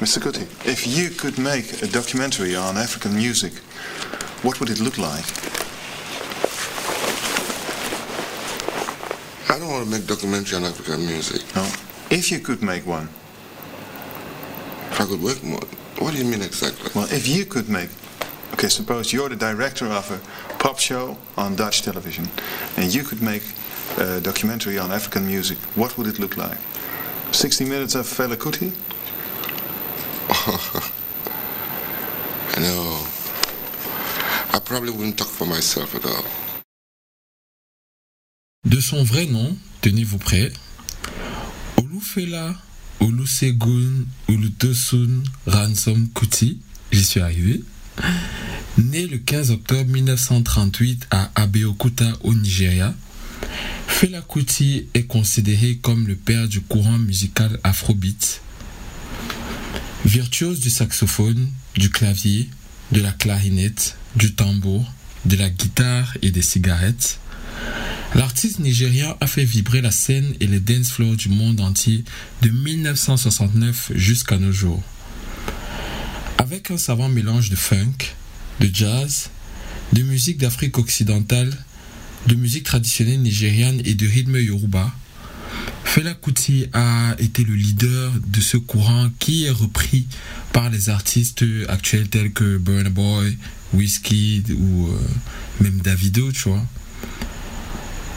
Mr. 0.00 0.20
Kuti, 0.20 0.42
if 0.64 0.86
you 0.86 1.10
could 1.10 1.38
make 1.38 1.82
a 1.82 1.86
documentary 1.88 2.56
on 2.56 2.76
African 2.76 3.10
music, 3.10 3.52
what 4.44 4.60
would 4.60 4.70
it 4.70 4.78
look 4.78 4.96
like? 4.96 5.24
Want 9.78 9.90
to 9.90 9.98
make 9.98 10.06
documentary 10.08 10.58
on 10.58 10.64
African 10.64 11.06
music. 11.06 11.42
No. 11.54 11.62
If 12.10 12.32
you 12.32 12.40
could 12.40 12.62
make 12.62 12.84
one. 12.86 13.08
If 14.90 15.00
I 15.00 15.04
could 15.04 15.22
work 15.22 15.42
more. 15.44 15.60
What 15.98 16.12
do 16.12 16.18
you 16.18 16.24
mean 16.24 16.42
exactly? 16.42 16.90
Well, 16.94 17.06
if 17.12 17.28
you 17.28 17.44
could 17.44 17.68
make. 17.68 17.90
Okay, 18.54 18.68
suppose 18.68 19.12
you're 19.12 19.28
the 19.28 19.36
director 19.36 19.86
of 19.86 20.10
a 20.10 20.18
pop 20.58 20.80
show 20.80 21.16
on 21.36 21.54
Dutch 21.54 21.82
television, 21.82 22.28
and 22.76 22.92
you 22.92 23.04
could 23.04 23.22
make 23.22 23.42
a 23.98 24.20
documentary 24.20 24.78
on 24.78 24.90
African 24.90 25.26
music. 25.26 25.58
What 25.76 25.96
would 25.96 26.08
it 26.08 26.18
look 26.18 26.36
like? 26.36 26.58
60 27.30 27.64
minutes 27.66 27.94
of 27.94 28.06
Fela 28.06 28.34
Kuti? 28.34 28.72
no. 32.58 33.06
I 34.56 34.58
probably 34.58 34.90
wouldn't 34.90 35.18
talk 35.18 35.28
for 35.28 35.46
myself 35.46 35.94
at 35.94 36.04
all. 36.04 36.24
De 38.66 38.80
son 38.80 39.04
vrai 39.04 39.26
nom, 39.26 39.56
tenez-vous 39.80 40.18
prêts, 40.18 40.52
Olufela 41.76 42.54
Olusegun 43.00 44.06
Olutosun 44.28 45.22
Ransom 45.46 46.08
Kuti, 46.14 46.58
j'y 46.90 47.04
suis 47.04 47.20
arrivé, 47.20 47.62
né 48.76 49.06
le 49.06 49.18
15 49.18 49.50
octobre 49.52 49.90
1938 49.90 51.06
à 51.10 51.30
Abeokuta 51.34 52.12
au 52.22 52.34
Nigeria, 52.34 52.94
Fela 53.86 54.20
Kuti 54.22 54.86
est 54.94 55.04
considéré 55.04 55.76
comme 55.76 56.06
le 56.06 56.14
père 56.16 56.48
du 56.48 56.60
courant 56.60 56.98
musical 56.98 57.58
afrobeat. 57.64 58.42
Virtuose 60.04 60.60
du 60.60 60.70
saxophone, 60.70 61.48
du 61.74 61.90
clavier, 61.90 62.48
de 62.92 63.00
la 63.00 63.12
clarinette, 63.12 63.96
du 64.16 64.34
tambour, 64.34 64.84
de 65.24 65.36
la 65.36 65.50
guitare 65.50 66.16
et 66.22 66.30
des 66.30 66.42
cigarettes, 66.42 67.18
L'artiste 68.14 68.58
nigérien 68.58 69.16
a 69.20 69.26
fait 69.26 69.44
vibrer 69.44 69.80
la 69.80 69.90
scène 69.90 70.34
et 70.40 70.46
les 70.46 70.60
dance 70.60 70.90
floors 70.90 71.16
du 71.16 71.28
monde 71.28 71.60
entier 71.60 72.04
de 72.42 72.48
1969 72.48 73.92
jusqu'à 73.94 74.38
nos 74.38 74.52
jours. 74.52 74.82
Avec 76.38 76.70
un 76.70 76.78
savant 76.78 77.08
mélange 77.08 77.50
de 77.50 77.56
funk, 77.56 78.14
de 78.60 78.70
jazz, 78.72 79.30
de 79.92 80.02
musique 80.02 80.38
d'Afrique 80.38 80.78
occidentale, 80.78 81.52
de 82.26 82.34
musique 82.34 82.64
traditionnelle 82.64 83.20
nigériane 83.20 83.80
et 83.84 83.94
de 83.94 84.06
rythme 84.06 84.36
yoruba, 84.36 84.92
Fela 85.84 86.14
Kuti 86.14 86.66
a 86.72 87.14
été 87.18 87.44
le 87.44 87.54
leader 87.54 88.12
de 88.26 88.40
ce 88.40 88.56
courant 88.56 89.08
qui 89.18 89.46
est 89.46 89.50
repris 89.50 90.06
par 90.52 90.70
les 90.70 90.90
artistes 90.90 91.44
actuels 91.68 92.08
tels 92.08 92.32
que 92.32 92.58
Burna 92.58 92.90
Boy, 92.90 93.36
Whiskey 93.72 94.42
ou 94.50 94.88
euh, 94.88 95.00
même 95.60 95.80
Davido, 95.80 96.30
tu 96.32 96.50
vois. 96.50 96.64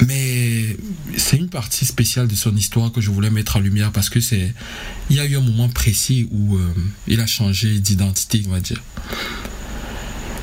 Mais 0.08 0.78
c'est 1.16 1.38
une 1.38 1.50
partie 1.50 1.86
spéciale 1.86 2.28
de 2.28 2.36
son 2.36 2.56
histoire 2.56 2.92
que 2.92 3.02
je 3.02 3.12
voulais 3.12 3.30
mettre 3.30 3.58
en 3.58 3.60
lumière 3.60 3.92
parce 3.92 4.10
que 4.10 4.20
c'est, 4.20 4.54
il 5.10 5.16
y 5.16 5.20
a 5.20 5.26
eu 5.26 5.36
un 5.36 5.42
moment 5.42 5.70
précis 5.70 6.28
où 6.32 6.58
euh, 6.58 6.74
il 7.08 7.20
a 7.20 7.28
changé 7.28 7.80
d'identité, 7.80 8.44
on 8.48 8.52
va 8.52 8.60
dire. 8.60 8.82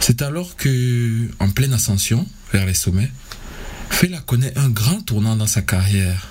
C'est 0.01 0.23
alors 0.23 0.57
que, 0.57 1.29
en 1.40 1.51
pleine 1.51 1.73
ascension 1.73 2.27
vers 2.53 2.66
les 2.66 2.75
sommets, 2.75 3.11
Fela 3.90 4.21
connaît 4.21 4.57
un 4.57 4.68
grand 4.68 5.01
tournant 5.01 5.37
dans 5.37 5.47
sa 5.47 5.62
carrière 5.62 6.29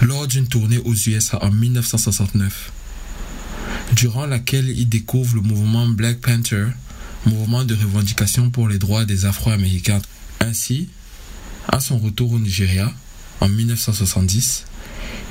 lors 0.00 0.26
d'une 0.26 0.48
tournée 0.48 0.78
aux 0.78 0.94
USA 0.94 1.42
en 1.44 1.50
1969, 1.52 2.72
durant 3.94 4.26
laquelle 4.26 4.68
il 4.68 4.88
découvre 4.88 5.36
le 5.36 5.42
mouvement 5.42 5.86
Black 5.86 6.18
Panther, 6.18 6.66
mouvement 7.26 7.64
de 7.64 7.74
revendication 7.74 8.50
pour 8.50 8.68
les 8.68 8.78
droits 8.78 9.04
des 9.04 9.26
Afro-Américains. 9.26 10.02
Ainsi, 10.40 10.88
à 11.72 11.80
son 11.80 11.98
retour 11.98 12.32
au 12.32 12.38
Nigeria, 12.38 12.92
en 13.40 13.48
1970, 13.48 14.66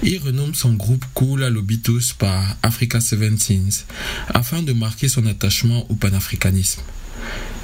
il 0.04 0.18
renomme 0.18 0.56
son 0.56 0.74
groupe 0.74 1.06
Kula 1.16 1.52
Lobitos 1.52 2.16
par 2.18 2.58
Africa 2.64 2.98
17 2.98 3.86
afin 4.34 4.64
de 4.64 4.74
marquer 4.74 5.08
son 5.08 5.28
attachement 5.28 5.86
au 5.90 5.96
panafricanisme. 5.96 6.82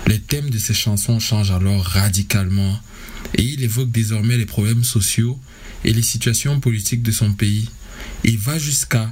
Les 0.06 0.20
thèmes 0.20 0.52
de 0.52 0.60
ses 0.60 0.76
chansons 0.76 1.20
changent 1.20 1.52
alors 1.52 1.84
radicalement 1.84 2.80
et 3.34 3.42
il 3.42 3.64
évoque 3.64 3.92
désormais 3.92 4.38
les 4.38 4.46
problèmes 4.46 4.84
sociaux 4.84 5.40
et 5.84 5.92
les 5.92 6.04
situations 6.04 6.60
politiques 6.60 7.02
de 7.02 7.12
son 7.12 7.34
pays. 7.34 7.70
Il 8.24 8.38
va 8.38 8.60
jusqu'à 8.60 9.12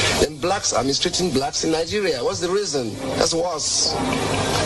Blacks 0.29 0.73
are 0.73 0.83
mistreating 0.83 1.31
blacks 1.31 1.63
in 1.63 1.71
Nigeria. 1.71 2.23
What's 2.23 2.39
the 2.39 2.49
reason? 2.49 2.91
That's. 3.17 3.33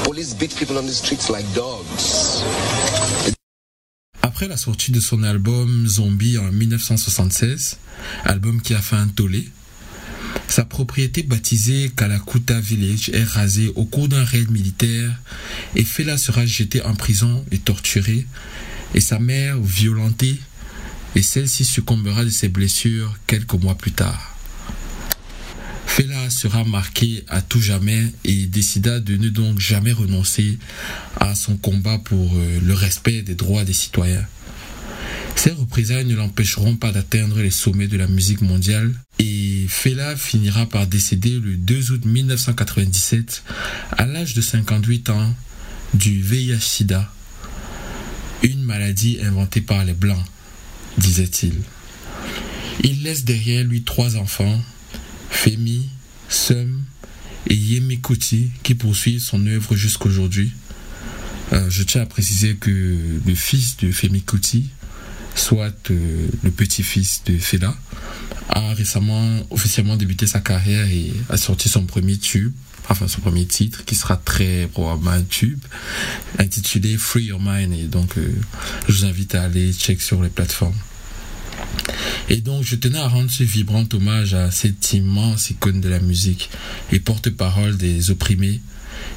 Police 0.04 0.34
beat 0.34 0.56
people 0.56 0.78
on 0.78 0.86
the 0.86 0.94
streets 0.94 1.30
like 1.30 1.46
dogs. 1.54 2.44
Après 4.22 4.48
la 4.48 4.58
sortie 4.58 4.92
de 4.92 5.00
son 5.00 5.24
album 5.24 5.88
Zombie 5.88 6.38
en 6.38 6.52
1976, 6.52 7.78
album 8.26 8.62
qui 8.62 8.74
a 8.74 8.82
fait 8.82 8.96
un 8.98 9.08
tollé, 9.08 9.50
Sa 10.48 10.64
propriété 10.64 11.24
baptisée 11.24 11.92
Kalakuta 11.96 12.60
Village 12.60 13.10
est 13.10 13.24
rasée 13.24 13.72
au 13.76 13.86
cours 13.86 14.08
d'un 14.08 14.24
raid 14.24 14.50
militaire 14.52 15.12
et 15.76 15.84
Fela 15.84 16.18
sera 16.18 16.46
jeté 16.46 16.82
en 16.84 16.96
prison 16.96 17.44
et 17.52 17.58
torturé 17.58 18.26
et 18.94 19.00
sa 19.00 19.20
mère 19.20 19.60
violentée 19.60 20.40
et 21.16 21.22
celle-ci 21.22 21.66
succombera 21.66 22.24
de 22.24 22.30
ses 22.30 22.50
blessures 22.50 23.18
quelques 23.28 23.54
mois 23.54 23.76
plus 23.76 23.92
tard. 23.92 24.35
Fela 25.86 26.30
sera 26.30 26.64
marqué 26.64 27.24
à 27.28 27.42
tout 27.42 27.62
jamais 27.62 28.04
et 28.24 28.48
décida 28.48 29.00
de 29.00 29.16
ne 29.18 29.30
donc 29.30 29.60
jamais 29.60 29.92
renoncer 29.92 30.58
à 31.20 31.36
son 31.36 31.58
combat 31.58 32.00
pour 32.00 32.36
euh, 32.36 32.60
le 32.62 32.74
respect 32.74 33.22
des 33.22 33.36
droits 33.36 33.64
des 33.64 33.74
citoyens. 33.74 34.26
Ces 35.36 35.52
représailles 35.52 36.06
ne 36.06 36.16
l'empêcheront 36.16 36.76
pas 36.76 36.92
d'atteindre 36.92 37.40
les 37.42 37.52
sommets 37.52 37.88
de 37.88 37.98
la 37.98 38.08
musique 38.08 38.42
mondiale 38.42 38.94
et 39.20 39.66
Fela 39.70 40.16
finira 40.16 40.66
par 40.66 40.88
décéder 40.88 41.40
le 41.40 41.56
2 41.56 41.92
août 41.92 42.06
1997 42.06 43.44
à 43.92 44.06
l'âge 44.06 44.34
de 44.34 44.42
58 44.42 45.10
ans 45.10 45.34
du 45.94 46.22
VIH-Sida, 46.22 47.10
une 48.44 48.64
maladie 48.64 49.20
inventée 49.24 49.62
par 49.62 49.86
les 49.86 49.94
Blancs, 49.94 50.26
disait-il. 50.98 51.54
Il 52.84 53.04
laisse 53.04 53.24
derrière 53.24 53.64
lui 53.64 53.84
trois 53.84 54.18
enfants, 54.18 54.62
Femi, 55.30 55.90
Sum 56.30 56.84
et 57.48 57.56
Yemi 57.56 58.02
Kuti, 58.02 58.52
qui 58.64 58.76
poursuivent 58.76 59.22
son 59.22 59.46
œuvre 59.48 59.76
jusqu'aujourd'hui. 59.76 60.52
Euh, 61.54 61.70
je 61.70 61.84
tiens 61.84 62.02
à 62.02 62.06
préciser 62.06 62.56
que 62.56 62.70
le 63.26 63.36
fils 63.36 63.78
de 63.78 63.92
Femi 63.92 64.24
Kuti, 64.24 64.70
soit 65.36 65.92
euh, 65.92 66.28
le 66.44 66.52
petit-fils 66.52 67.24
de 67.26 67.38
Fela, 67.38 67.76
a 68.50 68.74
récemment 68.74 69.46
officiellement 69.50 69.98
débuté 69.98 70.28
sa 70.28 70.40
carrière 70.40 70.88
et 70.88 71.14
a 71.30 71.38
sorti 71.38 71.70
son 71.70 71.86
premier 71.86 72.18
tube, 72.18 72.54
enfin 72.90 73.08
son 73.08 73.22
premier 73.22 73.46
titre, 73.46 73.86
qui 73.86 73.96
sera 73.96 74.18
très 74.18 74.68
probablement 74.72 75.12
un 75.12 75.24
tube, 75.24 75.60
intitulé 76.40 76.98
Free 76.98 77.26
Your 77.26 77.40
Mind. 77.42 77.74
Et 77.74 77.84
donc, 77.84 78.18
euh, 78.18 78.34
je 78.88 78.94
vous 78.94 79.06
invite 79.06 79.36
à 79.36 79.44
aller 79.44 79.74
check 79.74 80.02
sur 80.02 80.24
les 80.24 80.30
plateformes. 80.30 80.76
Et 82.30 82.38
donc, 82.38 82.64
je 82.64 82.76
tenais 82.76 83.00
à 83.00 83.08
rendre 83.08 83.30
ce 83.30 83.44
vibrant 83.44 83.86
hommage 83.94 84.34
à 84.34 84.52
cette 84.52 84.94
immense 84.94 85.50
icône 85.50 85.82
de 85.82 85.90
la 85.90 86.00
musique 86.00 86.50
et 86.92 87.00
porte-parole 87.00 87.78
des 87.78 88.10
opprimés, 88.12 88.62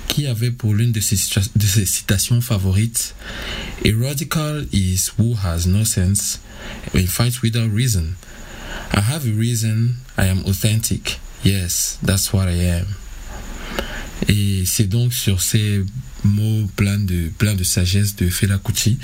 qui 0.09 0.27
avait 0.27 0.51
pour 0.51 0.75
l'une 0.75 0.93
de 0.93 1.01
ses, 1.01 1.17
citations 1.17 2.41
favorites 2.41 3.15
A 3.85 3.91
radical 3.93 4.67
is 4.73 5.11
who 5.19 5.35
has 5.35 5.67
no 5.67 5.85
sense 5.85 6.41
and 6.95 7.07
fights 7.07 7.43
without 7.43 7.71
reason. 7.73 8.17
I 8.93 9.01
have 9.01 9.27
a 9.27 9.33
reason, 9.33 9.97
I 10.17 10.27
am 10.27 10.43
authentic. 10.47 11.21
Yes, 11.45 11.99
that's 12.03 12.33
what 12.33 12.49
I 12.49 12.65
am. 12.65 12.87
Et 14.27 14.65
c'est 14.67 14.89
donc 14.89 15.13
sur 15.13 15.41
ces 15.41 15.85
mots 16.25 16.69
pleins 16.75 16.99
de, 16.99 17.31
pleins 17.39 17.55
de 17.55 17.63
sagesse 17.63 18.17
de 18.17 18.29
Fela 18.29 18.59
Kuti 18.59 18.99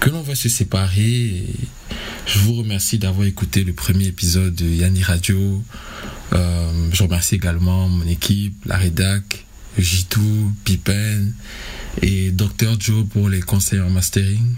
que 0.00 0.10
l'on 0.10 0.22
va 0.22 0.34
se 0.34 0.48
séparer. 0.48 1.46
Je 2.26 2.38
vous 2.38 2.54
remercie 2.54 2.98
d'avoir 2.98 3.26
écouté 3.26 3.64
le 3.64 3.72
premier 3.72 4.06
épisode 4.06 4.54
de 4.54 4.66
Yanni 4.66 5.02
Radio. 5.02 5.62
Euh, 6.32 6.88
je 6.92 7.02
remercie 7.02 7.34
également 7.34 7.88
mon 7.88 8.06
équipe, 8.06 8.64
la 8.64 8.76
rédac, 8.76 9.44
Jitou, 9.78 10.52
Pipen 10.64 11.32
et 12.00 12.30
Dr 12.30 12.78
Joe 12.78 13.04
pour 13.12 13.28
les 13.28 13.40
conseils 13.40 13.80
en 13.80 13.90
mastering. 13.90 14.54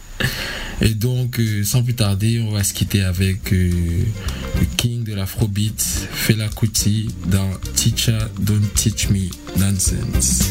et 0.80 0.94
donc, 0.94 1.38
euh, 1.38 1.64
sans 1.64 1.82
plus 1.82 1.94
tarder, 1.94 2.40
on 2.40 2.52
va 2.52 2.64
se 2.64 2.72
quitter 2.72 3.02
avec 3.02 3.52
euh, 3.52 3.70
le 4.60 4.66
king 4.76 5.04
de 5.04 5.14
l'afrobeat, 5.14 5.82
Fela 6.12 6.48
Kuti, 6.48 7.08
dans 7.26 7.50
Teacher 7.74 8.18
Don't 8.38 8.66
Teach 8.74 9.08
Me 9.10 9.28
Nonsense. 9.58 10.44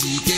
All 0.00 0.37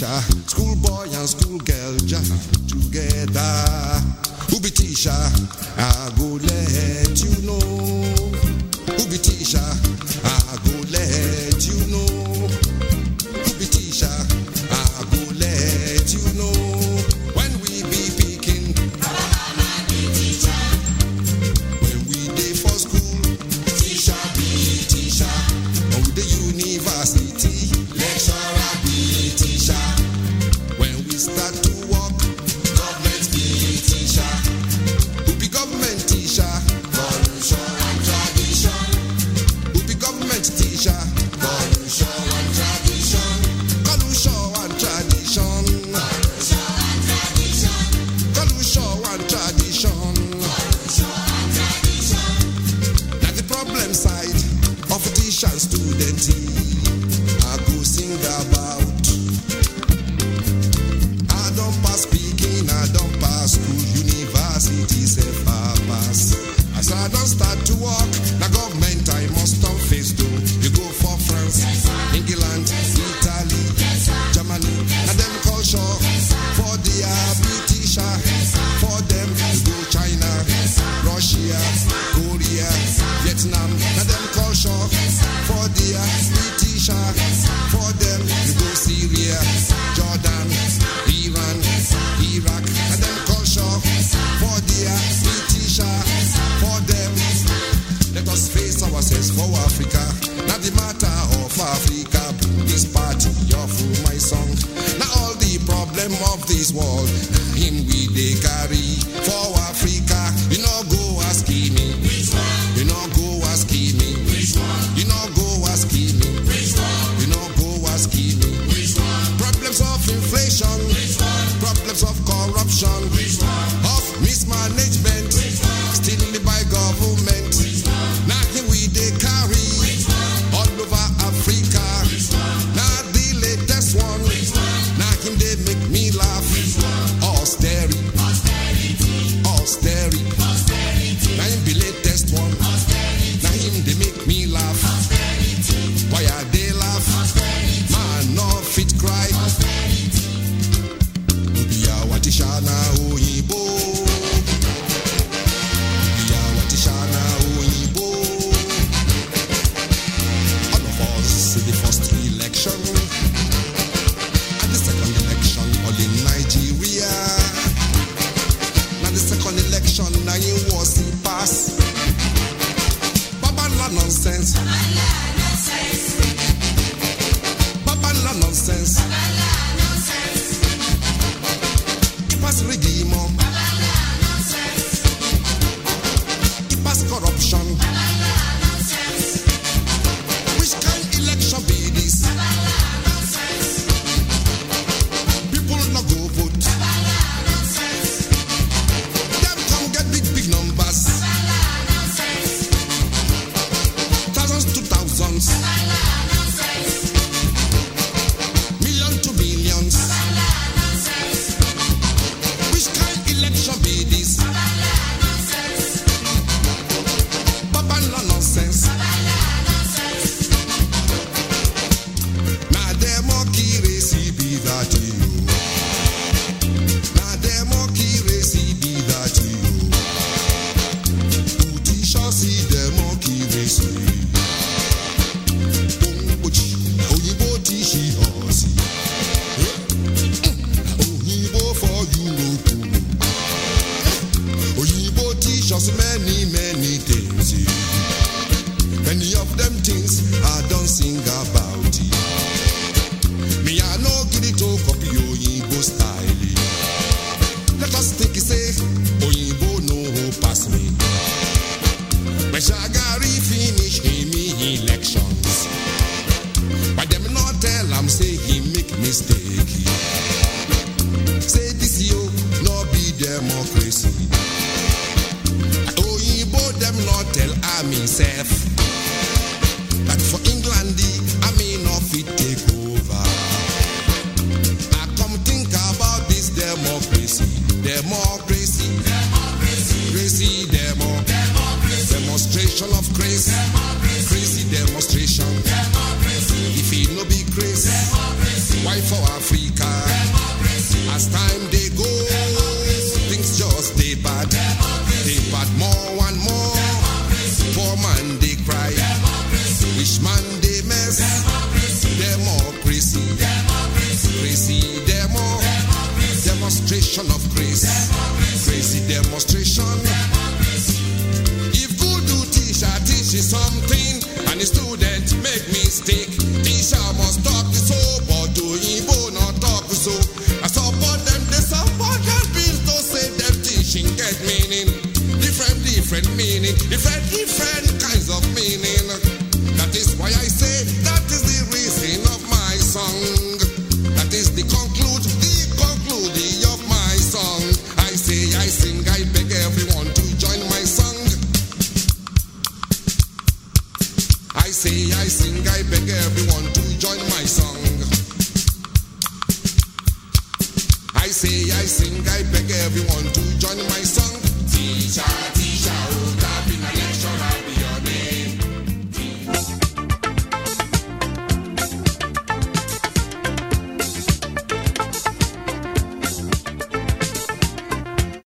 deixar. 0.00 0.39